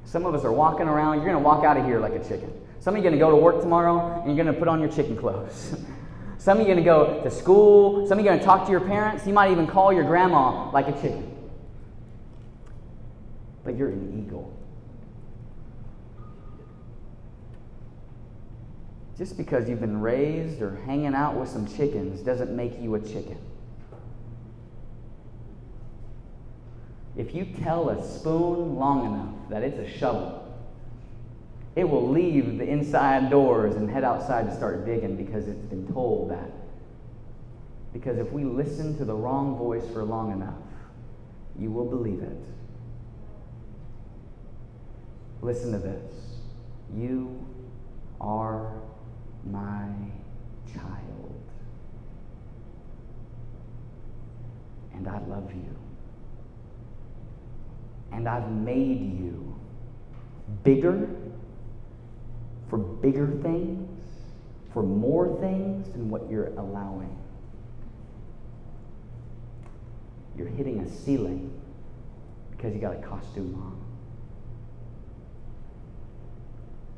Some 0.06 0.26
of 0.26 0.34
us 0.34 0.44
are 0.44 0.52
walking 0.52 0.88
around, 0.88 1.18
you're 1.18 1.26
going 1.26 1.38
to 1.38 1.44
walk 1.44 1.64
out 1.64 1.78
of 1.78 1.86
here 1.86 2.00
like 2.00 2.14
a 2.14 2.24
chicken. 2.28 2.52
Some 2.80 2.96
of 2.96 3.04
you 3.04 3.08
are 3.08 3.12
going 3.12 3.20
to 3.20 3.26
go 3.26 3.30
to 3.30 3.38
work 3.38 3.62
tomorrow 3.62 4.22
and 4.22 4.26
you're 4.26 4.44
going 4.44 4.54
to 4.54 4.58
put 4.60 4.68
on 4.68 4.80
your 4.80 4.90
chicken 4.90 5.16
clothes. 5.16 5.76
Some 6.40 6.60
of 6.60 6.66
you 6.66 6.72
are 6.72 6.76
going 6.76 6.84
to 6.84 6.90
go 6.90 7.22
to 7.22 7.30
school. 7.30 8.08
Some 8.08 8.18
of 8.18 8.24
you 8.24 8.32
are 8.32 8.34
going 8.34 8.40
to 8.40 8.46
talk 8.46 8.66
to 8.66 8.72
your 8.72 8.80
parents. 8.80 9.28
You 9.28 9.34
might 9.34 9.52
even 9.52 9.68
call 9.68 9.92
your 9.92 10.06
grandma 10.06 10.72
like 10.72 10.88
a 10.88 10.94
chicken. 10.94 11.36
But 13.66 13.76
you're 13.76 13.90
an 13.90 14.26
eagle. 14.26 14.58
Just 19.20 19.36
because 19.36 19.68
you've 19.68 19.82
been 19.82 20.00
raised 20.00 20.62
or 20.62 20.78
hanging 20.86 21.14
out 21.14 21.36
with 21.36 21.50
some 21.50 21.68
chickens 21.68 22.22
doesn't 22.22 22.56
make 22.56 22.82
you 22.82 22.96
a 22.96 23.02
chicken. 23.02 23.38
If 27.18 27.36
you 27.36 27.44
tell 27.62 27.90
a 27.90 28.02
spoon 28.02 28.78
long 28.78 29.06
enough 29.06 29.50
that 29.50 29.62
it's 29.62 29.78
a 29.78 30.00
shovel, 30.00 30.46
it 31.76 31.84
will 31.84 32.08
leave 32.10 32.60
the 32.60 32.64
inside 32.64 33.30
doors 33.30 33.76
and 33.76 33.90
head 33.90 34.06
outside 34.06 34.50
to 34.50 34.56
start 34.56 34.86
digging 34.86 35.18
because 35.18 35.50
it's 35.50 35.66
been 35.66 35.92
told 35.92 36.32
that. 36.32 36.50
Because 37.92 38.18
if 38.20 38.32
we 38.32 38.46
listen 38.46 38.98
to 39.00 39.04
the 39.04 39.14
wrong 39.14 39.58
voice 39.58 39.84
for 39.92 40.06
long 40.06 40.32
enough, 40.32 40.56
you 41.60 41.72
will 41.72 41.90
believe 41.90 42.22
it. 42.22 42.38
Listen 45.42 45.74
to 45.74 45.78
this. 45.78 46.14
You 46.96 47.46
are 48.22 48.72
my 49.52 49.88
child. 50.74 51.42
And 54.94 55.08
I 55.08 55.20
love 55.28 55.52
you. 55.54 55.76
And 58.12 58.28
I've 58.28 58.52
made 58.52 59.02
you 59.02 59.56
bigger 60.64 61.10
for 62.70 62.78
bigger 62.78 63.28
things, 63.42 63.90
for 64.74 64.84
more 64.84 65.40
things 65.40 65.90
than 65.92 66.10
what 66.10 66.30
you're 66.30 66.54
allowing. 66.58 67.16
You're 70.38 70.48
hitting 70.48 70.80
a 70.80 70.90
ceiling 70.90 71.52
because 72.52 72.74
you 72.74 72.80
got 72.80 72.94
a 72.94 73.02
costume 73.02 73.56
on. 73.56 73.78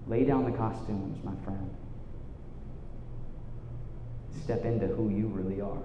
Lay 0.08 0.26
down 0.26 0.44
the 0.44 0.58
costumes, 0.58 1.24
my 1.24 1.34
friend. 1.46 1.70
Step 4.44 4.65
into 4.65 4.88
who 4.88 5.10
you 5.10 5.28
really 5.28 5.62
are. 5.62 5.84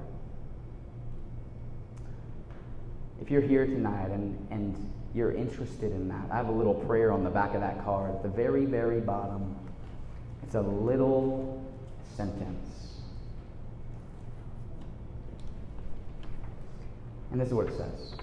If 3.20 3.30
you're 3.30 3.40
here 3.40 3.66
tonight 3.66 4.11
and, 4.11 4.46
and 4.50 4.92
you're 5.14 5.32
interested 5.32 5.92
in 5.92 6.09
that, 6.09 6.28
I 6.30 6.37
have 6.37 6.48
a 6.48 6.52
little 6.52 6.74
prayer 6.74 7.12
on 7.12 7.24
the 7.24 7.30
back 7.30 7.54
of 7.54 7.61
that 7.61 7.82
card 7.85 8.14
at 8.14 8.22
the 8.22 8.28
very, 8.28 8.66
very 8.66 9.00
bottom. 9.00 9.56
It's 10.42 10.54
a 10.54 10.61
little 10.61 11.64
sentence. 12.16 13.00
And 17.32 17.40
this 17.40 17.48
is 17.48 17.54
what 17.54 17.66
it 17.66 17.76
says 17.76 18.14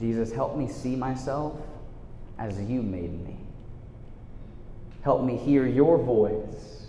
Jesus, 0.00 0.32
help 0.32 0.56
me 0.56 0.68
see 0.68 0.96
myself 0.96 1.58
as 2.38 2.60
you 2.60 2.82
made 2.82 3.24
me. 3.24 3.36
Help 5.02 5.22
me 5.22 5.36
hear 5.36 5.66
your 5.66 5.98
voice 5.98 6.83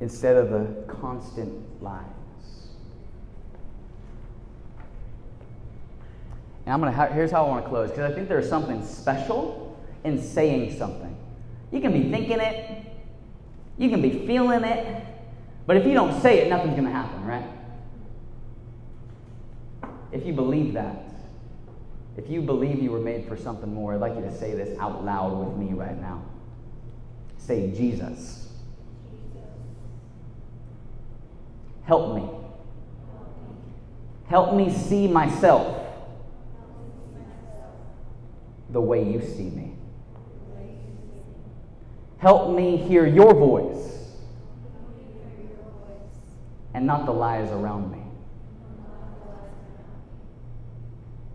instead 0.00 0.36
of 0.36 0.50
the 0.50 0.92
constant 0.92 1.82
lies. 1.82 2.04
And 6.66 6.74
I'm 6.74 6.80
gonna 6.80 7.12
here's 7.14 7.30
how 7.30 7.46
I 7.46 7.48
want 7.48 7.64
to 7.64 7.68
close 7.68 7.90
because 7.90 8.10
I 8.10 8.14
think 8.14 8.28
there's 8.28 8.48
something 8.48 8.84
special 8.84 9.80
in 10.04 10.20
saying 10.20 10.78
something. 10.78 11.16
You 11.72 11.80
can 11.80 11.92
be 11.92 12.10
thinking 12.10 12.40
it, 12.40 12.84
you 13.78 13.88
can 13.88 14.02
be 14.02 14.26
feeling 14.26 14.64
it, 14.64 15.04
but 15.66 15.76
if 15.76 15.86
you 15.86 15.94
don't 15.94 16.20
say 16.20 16.40
it, 16.40 16.50
nothing's 16.50 16.76
gonna 16.76 16.90
happen, 16.90 17.24
right? 17.24 17.46
If 20.12 20.26
you 20.26 20.32
believe 20.32 20.74
that, 20.74 21.04
if 22.16 22.28
you 22.28 22.42
believe 22.42 22.82
you 22.82 22.90
were 22.90 23.00
made 23.00 23.26
for 23.26 23.36
something 23.36 23.72
more, 23.72 23.94
I'd 23.94 24.00
like 24.00 24.14
you 24.16 24.22
to 24.22 24.36
say 24.36 24.54
this 24.54 24.78
out 24.78 25.04
loud 25.04 25.38
with 25.38 25.56
me 25.56 25.72
right 25.72 25.98
now. 26.00 26.22
Say, 27.38 27.70
Jesus. 27.70 28.47
Help 31.88 32.14
me. 32.14 32.28
Help 34.26 34.54
me 34.54 34.70
see 34.70 35.08
myself 35.08 35.86
the 38.68 38.80
way 38.80 39.10
you 39.10 39.22
see 39.22 39.48
me. 39.48 39.72
Help 42.18 42.54
me 42.54 42.76
hear 42.76 43.06
your 43.06 43.32
voice 43.32 44.06
and 46.74 46.86
not 46.86 47.06
the 47.06 47.12
lies 47.12 47.48
around 47.50 47.90
me. 47.90 48.02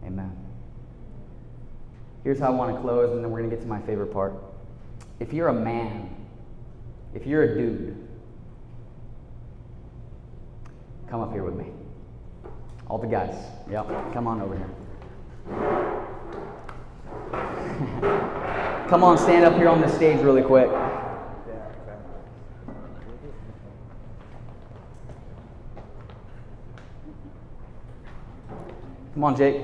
Amen. 0.06 0.38
Here's 2.24 2.38
how 2.38 2.50
I 2.50 2.52
want 2.52 2.76
to 2.76 2.80
close, 2.80 3.12
and 3.12 3.24
then 3.24 3.32
we're 3.32 3.40
going 3.40 3.50
to 3.50 3.56
get 3.56 3.64
to 3.64 3.68
my 3.68 3.82
favorite 3.82 4.14
part. 4.14 4.36
If 5.20 5.34
you're 5.34 5.48
a 5.48 5.54
man, 5.54 6.16
if 7.16 7.26
you're 7.26 7.42
a 7.42 7.58
dude, 7.58 8.03
come 11.14 11.22
up 11.22 11.32
here 11.32 11.44
with 11.44 11.54
me. 11.54 11.68
All 12.88 12.98
the 12.98 13.06
guys, 13.06 13.36
yep, 13.70 13.88
come 14.14 14.26
on 14.26 14.42
over 14.42 14.58
here. 14.58 14.68
come 18.90 19.04
on, 19.04 19.20
stand 19.20 19.46
up 19.46 19.54
here 19.54 19.70
on 19.70 19.80
the 19.80 19.88
stage 19.90 20.20
really 20.22 20.42
quick. 20.42 20.72
Come 29.14 29.24
on, 29.24 29.38
Jake. 29.38 29.62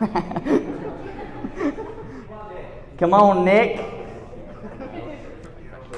Come 2.96 3.12
on, 3.12 3.44
Nick. 3.44 3.84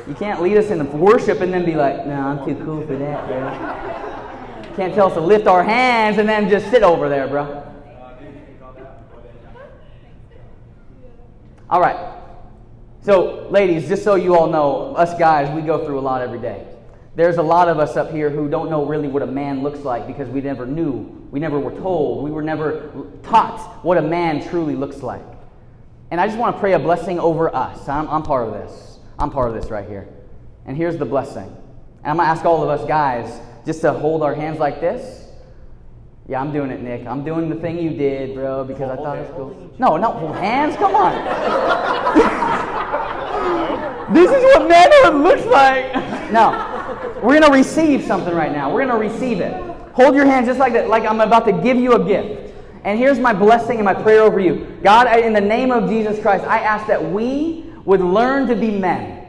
You 0.09 0.15
can't 0.15 0.43
lead 0.43 0.57
us 0.57 0.71
in 0.71 0.99
worship 0.99 1.41
and 1.41 1.55
then 1.55 1.65
be 1.65 1.77
like, 1.77 2.05
no, 2.05 2.15
I'm 2.15 2.45
too 2.45 2.57
cool 2.65 2.85
for 2.85 2.97
that, 2.97 3.29
bro. 3.29 4.10
Can't 4.81 4.95
tell 4.95 5.09
us 5.09 5.13
to 5.13 5.21
lift 5.21 5.47
our 5.47 5.63
hands 5.63 6.17
and 6.17 6.27
then 6.27 6.49
just 6.49 6.71
sit 6.71 6.83
over 6.83 7.11
there, 7.11 7.29
bro. 7.29 7.71
All 11.69 11.83
right. 11.83 12.17
So, 13.03 13.47
ladies, 13.51 13.89
just 13.89 14.03
so 14.03 14.15
you 14.15 14.35
all 14.35 14.47
know, 14.47 14.95
us 14.95 15.13
guys, 15.19 15.55
we 15.55 15.61
go 15.61 15.85
through 15.85 15.99
a 15.99 16.01
lot 16.01 16.23
every 16.23 16.39
day. 16.39 16.67
There's 17.15 17.37
a 17.37 17.43
lot 17.43 17.69
of 17.69 17.79
us 17.79 17.99
up 17.99 18.11
here 18.11 18.31
who 18.31 18.49
don't 18.49 18.71
know 18.71 18.87
really 18.87 19.07
what 19.07 19.21
a 19.21 19.27
man 19.27 19.63
looks 19.63 19.81
like 19.81 20.07
because 20.07 20.31
we 20.31 20.41
never 20.41 20.65
knew. 20.65 21.29
We 21.31 21.41
never 21.41 21.61
were 21.61 21.79
told. 21.79 22.25
We 22.25 22.31
were 22.31 22.43
never 22.43 22.91
taught 23.23 23.85
what 23.85 23.99
a 23.99 24.03
man 24.03 24.49
truly 24.49 24.77
looks 24.77 25.03
like. 25.03 25.27
And 26.11 26.19
I 26.19 26.27
just 26.27 26.39
want 26.39 26.57
to 26.57 26.61
pray 26.61 26.73
a 26.73 26.79
blessing 26.79 27.21
over 27.21 27.55
us. 27.55 27.87
I'm, 27.87 28.09
I'm 28.09 28.23
part 28.23 28.49
of 28.49 28.55
this. 28.55 28.99
I'm 29.19 29.31
part 29.31 29.55
of 29.55 29.61
this 29.61 29.71
right 29.71 29.87
here. 29.87 30.09
And 30.65 30.75
here's 30.75 30.97
the 30.97 31.05
blessing. 31.05 31.55
And 32.03 32.13
I'm 32.13 32.17
going 32.17 32.27
to 32.27 32.31
ask 32.31 32.47
all 32.47 32.63
of 32.63 32.71
us 32.71 32.89
guys 32.89 33.43
just 33.65 33.81
to 33.83 33.93
hold 33.93 34.23
our 34.23 34.35
hands 34.35 34.59
like 34.59 34.81
this. 34.81 35.29
Yeah, 36.29 36.41
I'm 36.41 36.53
doing 36.53 36.71
it, 36.71 36.81
Nick. 36.81 37.07
I'm 37.07 37.25
doing 37.25 37.49
the 37.49 37.57
thing 37.57 37.79
you 37.79 37.91
did, 37.91 38.35
bro, 38.35 38.65
because 38.65 38.91
I 38.91 38.97
thought 38.97 39.19
it 39.19 39.23
was 39.23 39.31
cool. 39.35 39.75
No, 39.79 39.97
not 39.97 40.17
hold 40.17 40.37
hands. 40.37 40.77
Come 40.77 40.95
on. 40.95 41.13
this 44.15 44.31
is 44.31 44.45
what 44.45 44.69
manhood 44.69 45.23
looks 45.23 45.45
like. 45.47 45.93
No, 46.33 46.51
we're 47.23 47.41
going 47.41 47.43
to 47.43 47.51
receive 47.51 48.05
something 48.05 48.35
right 48.35 48.53
now. 48.53 48.73
We're 48.73 48.87
going 48.87 49.01
to 49.01 49.13
receive 49.13 49.41
it. 49.41 49.55
Hold 49.95 50.15
your 50.15 50.25
hands 50.25 50.47
just 50.47 50.61
like 50.61 50.73
that, 50.75 50.89
like 50.89 51.05
I'm 51.05 51.21
about 51.21 51.45
to 51.47 51.53
give 51.53 51.77
you 51.77 51.95
a 51.95 52.05
gift. 52.05 52.55
And 52.85 52.99
here's 52.99 53.19
my 53.19 53.33
blessing 53.33 53.77
and 53.77 53.85
my 53.85 53.95
prayer 53.95 54.23
over 54.23 54.41
you. 54.41 54.79
God, 54.83 55.19
in 55.19 55.33
the 55.33 55.41
name 55.41 55.71
of 55.71 55.89
Jesus 55.89 56.21
Christ, 56.23 56.45
I 56.45 56.61
ask 56.61 56.87
that 56.87 57.11
we 57.11 57.65
would 57.85 58.01
learn 58.01 58.47
to 58.47 58.55
be 58.55 58.71
men. 58.71 59.20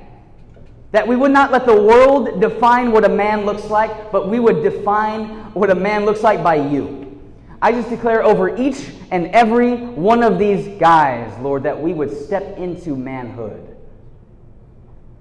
That 0.92 1.08
we 1.08 1.16
would 1.16 1.32
not 1.32 1.52
let 1.52 1.66
the 1.66 1.82
world 1.82 2.42
define 2.42 2.92
what 2.92 3.06
a 3.06 3.10
man 3.10 3.46
looks 3.46 3.66
like, 3.66 4.12
but 4.12 4.28
we 4.28 4.40
would 4.40 4.62
define 4.62 5.54
what 5.54 5.70
a 5.70 5.76
man 5.76 6.06
looks 6.06 6.22
like 6.22 6.44
by 6.44 6.56
you. 6.56 7.20
I 7.62 7.72
just 7.72 7.90
declare 7.90 8.24
over 8.24 8.56
each 8.58 8.92
and 9.12 9.28
every 9.28 9.76
one 9.78 10.24
of 10.24 10.38
these 10.38 10.80
guys, 10.80 11.38
Lord, 11.40 11.64
that 11.64 11.80
we 11.80 11.94
would 11.94 12.12
step 12.26 12.58
into 12.58 12.96
manhood. 12.96 13.78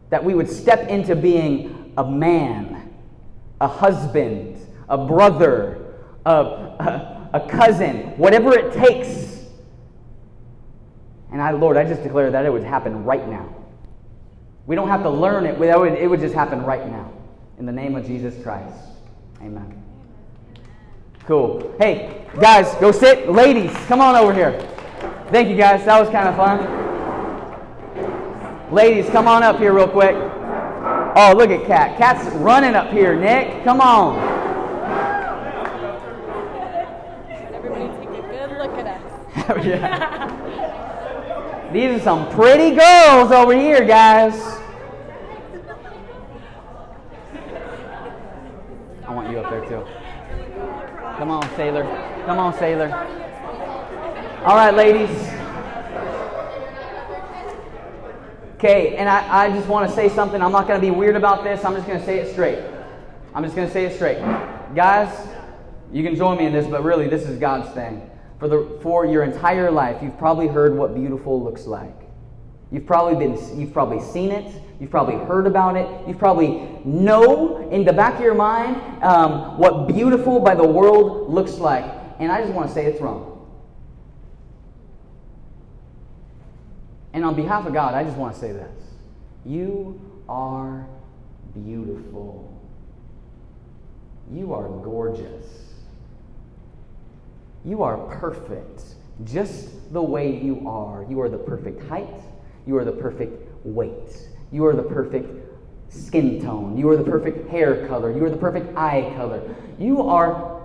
That 0.08 0.24
we 0.24 0.34
would 0.34 0.50
step 0.50 0.88
into 0.88 1.14
being 1.14 1.92
a 1.96 2.04
man, 2.08 2.92
a 3.60 3.68
husband, 3.68 4.58
a 4.88 4.98
brother, 4.98 5.94
a, 6.26 6.30
a, 6.30 7.30
a 7.34 7.48
cousin, 7.48 8.18
whatever 8.18 8.52
it 8.58 8.72
takes 8.72 9.30
and 11.32 11.40
I, 11.40 11.52
Lord, 11.52 11.76
I 11.76 11.84
just 11.84 12.02
declare 12.02 12.30
that 12.30 12.44
it 12.44 12.52
would 12.52 12.64
happen 12.64 13.04
right 13.04 13.26
now. 13.28 13.54
We 14.66 14.76
don't 14.76 14.88
have 14.88 15.02
to 15.02 15.10
learn 15.10 15.46
it, 15.46 15.60
it 15.60 16.08
would 16.08 16.20
just 16.20 16.34
happen 16.34 16.62
right 16.62 16.86
now. 16.88 17.12
In 17.58 17.66
the 17.66 17.72
name 17.72 17.96
of 17.96 18.06
Jesus 18.06 18.40
Christ. 18.42 18.76
Amen. 19.40 19.82
Cool. 21.26 21.74
Hey, 21.78 22.26
guys, 22.40 22.74
go 22.80 22.90
sit. 22.92 23.30
Ladies, 23.30 23.72
come 23.86 24.00
on 24.00 24.16
over 24.16 24.32
here. 24.34 24.58
Thank 25.30 25.48
you, 25.48 25.56
guys. 25.56 25.84
That 25.84 26.00
was 26.00 26.08
kind 26.10 26.28
of 26.28 26.36
fun. 26.36 26.80
Ladies, 28.72 29.08
come 29.10 29.28
on 29.28 29.42
up 29.42 29.58
here 29.58 29.72
real 29.72 29.88
quick. 29.88 30.14
Oh, 30.14 31.34
look 31.36 31.50
at 31.50 31.66
Cat. 31.66 31.98
Cat's 31.98 32.24
running 32.36 32.74
up 32.74 32.90
here, 32.90 33.14
Nick. 33.14 33.64
Come 33.64 33.80
on. 33.80 34.18
Everybody 37.52 37.88
take 37.98 38.08
a 38.08 38.22
good 38.22 38.58
look 38.58 38.72
at 38.78 38.86
us. 38.86 39.02
yeah. 39.66 40.36
These 41.72 42.00
are 42.00 42.02
some 42.02 42.28
pretty 42.32 42.74
girls 42.74 43.30
over 43.30 43.54
here, 43.54 43.84
guys. 43.86 44.34
I 49.06 49.14
want 49.14 49.30
you 49.30 49.38
up 49.38 49.50
there 49.50 49.64
too. 49.68 49.86
Come 51.16 51.30
on, 51.30 51.42
sailor. 51.54 51.84
Come 52.26 52.38
on, 52.38 52.58
sailor. 52.58 52.92
All 54.44 54.56
right, 54.56 54.74
ladies. 54.74 55.10
Okay, 58.56 58.96
and 58.96 59.08
I, 59.08 59.44
I 59.44 59.50
just 59.50 59.68
want 59.68 59.88
to 59.88 59.94
say 59.94 60.08
something. 60.08 60.42
I'm 60.42 60.50
not 60.50 60.66
going 60.66 60.80
to 60.80 60.84
be 60.84 60.90
weird 60.90 61.14
about 61.14 61.44
this. 61.44 61.64
I'm 61.64 61.74
just 61.74 61.86
going 61.86 62.00
to 62.00 62.04
say 62.04 62.18
it 62.18 62.32
straight. 62.32 62.58
I'm 63.32 63.44
just 63.44 63.54
going 63.54 63.68
to 63.68 63.72
say 63.72 63.84
it 63.84 63.94
straight. 63.94 64.18
Guys, 64.74 65.28
you 65.92 66.02
can 66.02 66.16
join 66.16 66.36
me 66.36 66.46
in 66.46 66.52
this, 66.52 66.66
but 66.66 66.82
really, 66.82 67.08
this 67.08 67.28
is 67.28 67.38
God's 67.38 67.72
thing. 67.74 68.09
For, 68.40 68.48
the, 68.48 68.78
for 68.82 69.04
your 69.04 69.22
entire 69.22 69.70
life, 69.70 70.02
you've 70.02 70.18
probably 70.18 70.48
heard 70.48 70.74
what 70.74 70.94
beautiful 70.94 71.42
looks 71.42 71.66
like. 71.66 71.94
You've 72.72 72.86
probably 72.86 73.26
been 73.26 73.60
you've 73.60 73.72
probably 73.72 74.00
seen 74.00 74.30
it. 74.30 74.50
You've 74.80 74.90
probably 74.90 75.16
heard 75.26 75.46
about 75.46 75.76
it. 75.76 75.86
You've 76.08 76.18
probably 76.18 76.66
know 76.84 77.68
in 77.70 77.84
the 77.84 77.92
back 77.92 78.14
of 78.14 78.20
your 78.20 78.34
mind 78.34 78.76
um, 79.02 79.58
what 79.58 79.88
beautiful 79.88 80.40
by 80.40 80.54
the 80.54 80.66
world 80.66 81.30
looks 81.30 81.54
like. 81.54 81.84
And 82.18 82.32
I 82.32 82.40
just 82.40 82.54
want 82.54 82.68
to 82.68 82.74
say 82.74 82.86
it's 82.86 83.00
wrong. 83.00 83.26
And 87.12 87.24
on 87.24 87.34
behalf 87.34 87.66
of 87.66 87.74
God, 87.74 87.94
I 87.94 88.04
just 88.04 88.16
want 88.16 88.34
to 88.34 88.40
say 88.40 88.52
this. 88.52 88.72
You 89.44 90.00
are 90.28 90.86
beautiful. 91.52 92.46
You 94.32 94.54
are 94.54 94.68
gorgeous. 94.68 95.69
You 97.64 97.82
are 97.82 97.96
perfect, 98.18 98.82
just 99.24 99.92
the 99.92 100.02
way 100.02 100.40
you 100.40 100.68
are. 100.68 101.04
You 101.08 101.20
are 101.20 101.28
the 101.28 101.38
perfect 101.38 101.86
height. 101.88 102.22
You 102.66 102.76
are 102.78 102.84
the 102.84 102.92
perfect 102.92 103.48
weight. 103.64 104.28
You 104.50 104.66
are 104.66 104.74
the 104.74 104.82
perfect 104.82 105.28
skin 105.88 106.40
tone. 106.40 106.76
You 106.76 106.88
are 106.88 106.96
the 106.96 107.04
perfect 107.04 107.48
hair 107.50 107.86
color. 107.86 108.16
You 108.16 108.24
are 108.24 108.30
the 108.30 108.36
perfect 108.36 108.76
eye 108.76 109.12
color. 109.16 109.54
You 109.78 110.02
are 110.02 110.60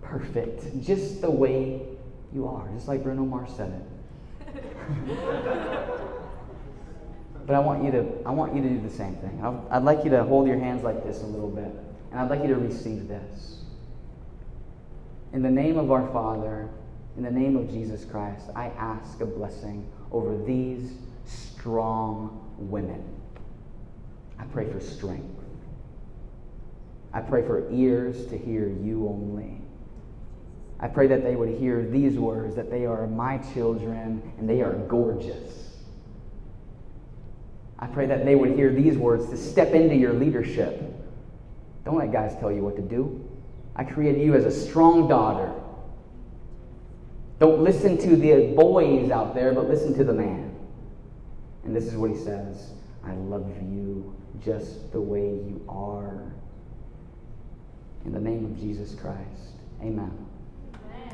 perfect, 0.00 0.82
just 0.82 1.20
the 1.20 1.30
way 1.30 1.82
you 2.34 2.46
are, 2.46 2.68
just 2.74 2.88
like 2.88 3.02
Bruno 3.02 3.24
Mars 3.24 3.50
said 3.56 3.72
it. 3.72 3.82
but 7.46 7.54
I 7.54 7.58
want 7.58 7.84
you 7.84 7.90
to, 7.92 8.06
I 8.26 8.30
want 8.30 8.54
you 8.54 8.62
to 8.62 8.68
do 8.68 8.80
the 8.80 8.90
same 8.90 9.16
thing. 9.16 9.40
i 9.42 9.76
I'd 9.76 9.84
like 9.84 10.04
you 10.04 10.10
to 10.10 10.24
hold 10.24 10.46
your 10.46 10.58
hands 10.58 10.84
like 10.84 11.04
this 11.04 11.22
a 11.22 11.26
little 11.26 11.48
bit, 11.48 11.70
and 12.10 12.20
I'd 12.20 12.30
like 12.30 12.42
you 12.42 12.48
to 12.48 12.56
receive 12.56 13.08
this. 13.08 13.61
In 15.32 15.42
the 15.42 15.50
name 15.50 15.78
of 15.78 15.90
our 15.90 16.06
Father, 16.12 16.68
in 17.16 17.22
the 17.22 17.30
name 17.30 17.56
of 17.56 17.70
Jesus 17.70 18.04
Christ, 18.04 18.50
I 18.54 18.66
ask 18.78 19.20
a 19.20 19.26
blessing 19.26 19.90
over 20.10 20.36
these 20.44 20.92
strong 21.24 22.54
women. 22.58 23.02
I 24.38 24.44
pray 24.44 24.70
for 24.70 24.80
strength. 24.80 25.40
I 27.14 27.20
pray 27.20 27.46
for 27.46 27.70
ears 27.70 28.26
to 28.26 28.38
hear 28.38 28.68
you 28.68 29.08
only. 29.08 29.58
I 30.80 30.88
pray 30.88 31.06
that 31.06 31.22
they 31.22 31.36
would 31.36 31.58
hear 31.58 31.82
these 31.82 32.14
words 32.18 32.56
that 32.56 32.70
they 32.70 32.84
are 32.86 33.06
my 33.06 33.38
children 33.54 34.32
and 34.38 34.48
they 34.48 34.60
are 34.62 34.72
gorgeous. 34.72 35.76
I 37.78 37.86
pray 37.86 38.06
that 38.06 38.24
they 38.24 38.34
would 38.34 38.54
hear 38.54 38.72
these 38.72 38.96
words 38.96 39.28
to 39.30 39.36
step 39.36 39.72
into 39.72 39.94
your 39.94 40.12
leadership. 40.12 40.82
Don't 41.84 41.96
let 41.96 42.12
guys 42.12 42.36
tell 42.38 42.52
you 42.52 42.62
what 42.62 42.76
to 42.76 42.82
do. 42.82 43.21
I 43.74 43.84
created 43.84 44.22
you 44.22 44.34
as 44.34 44.44
a 44.44 44.50
strong 44.50 45.08
daughter. 45.08 45.52
Don't 47.38 47.62
listen 47.62 47.98
to 47.98 48.16
the 48.16 48.52
boys 48.54 49.10
out 49.10 49.34
there, 49.34 49.52
but 49.52 49.68
listen 49.68 49.94
to 49.94 50.04
the 50.04 50.12
man. 50.12 50.54
And 51.64 51.74
this 51.74 51.86
is 51.86 51.94
what 51.94 52.10
he 52.10 52.16
says 52.16 52.72
I 53.04 53.14
love 53.14 53.48
you 53.62 54.14
just 54.44 54.92
the 54.92 55.00
way 55.00 55.22
you 55.22 55.64
are. 55.68 56.32
In 58.04 58.12
the 58.12 58.20
name 58.20 58.44
of 58.44 58.58
Jesus 58.58 58.94
Christ. 58.94 59.18
Amen. 59.80 60.26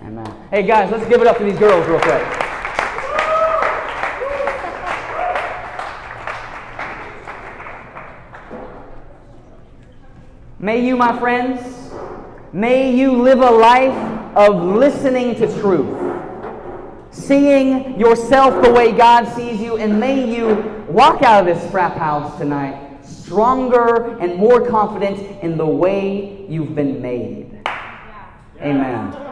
Amen. 0.00 0.18
Amen. 0.18 0.48
Hey, 0.50 0.62
guys, 0.62 0.90
let's 0.90 1.06
give 1.08 1.20
it 1.20 1.26
up 1.26 1.36
for 1.36 1.44
these 1.44 1.58
girls, 1.58 1.86
real 1.86 2.00
quick. 2.00 2.22
May 10.60 10.84
you, 10.84 10.96
my 10.96 11.18
friends, 11.18 11.77
may 12.52 12.94
you 12.94 13.12
live 13.12 13.40
a 13.40 13.50
life 13.50 14.36
of 14.36 14.76
listening 14.76 15.34
to 15.36 15.60
truth 15.60 16.08
seeing 17.10 17.98
yourself 17.98 18.62
the 18.62 18.72
way 18.72 18.92
God 18.92 19.24
sees 19.34 19.60
you, 19.60 19.76
and 19.76 19.98
may 19.98 20.34
you 20.34 20.84
walk 20.88 21.22
out 21.22 21.46
of 21.46 21.54
this 21.54 21.70
frat 21.70 21.96
house 21.96 22.38
tonight 22.38 23.04
stronger 23.04 24.18
and 24.18 24.36
more 24.36 24.66
confident 24.66 25.42
in 25.42 25.56
the 25.56 25.66
way 25.66 26.46
you've 26.48 26.74
been 26.74 27.00
made. 27.02 27.60
Amen. 28.60 29.27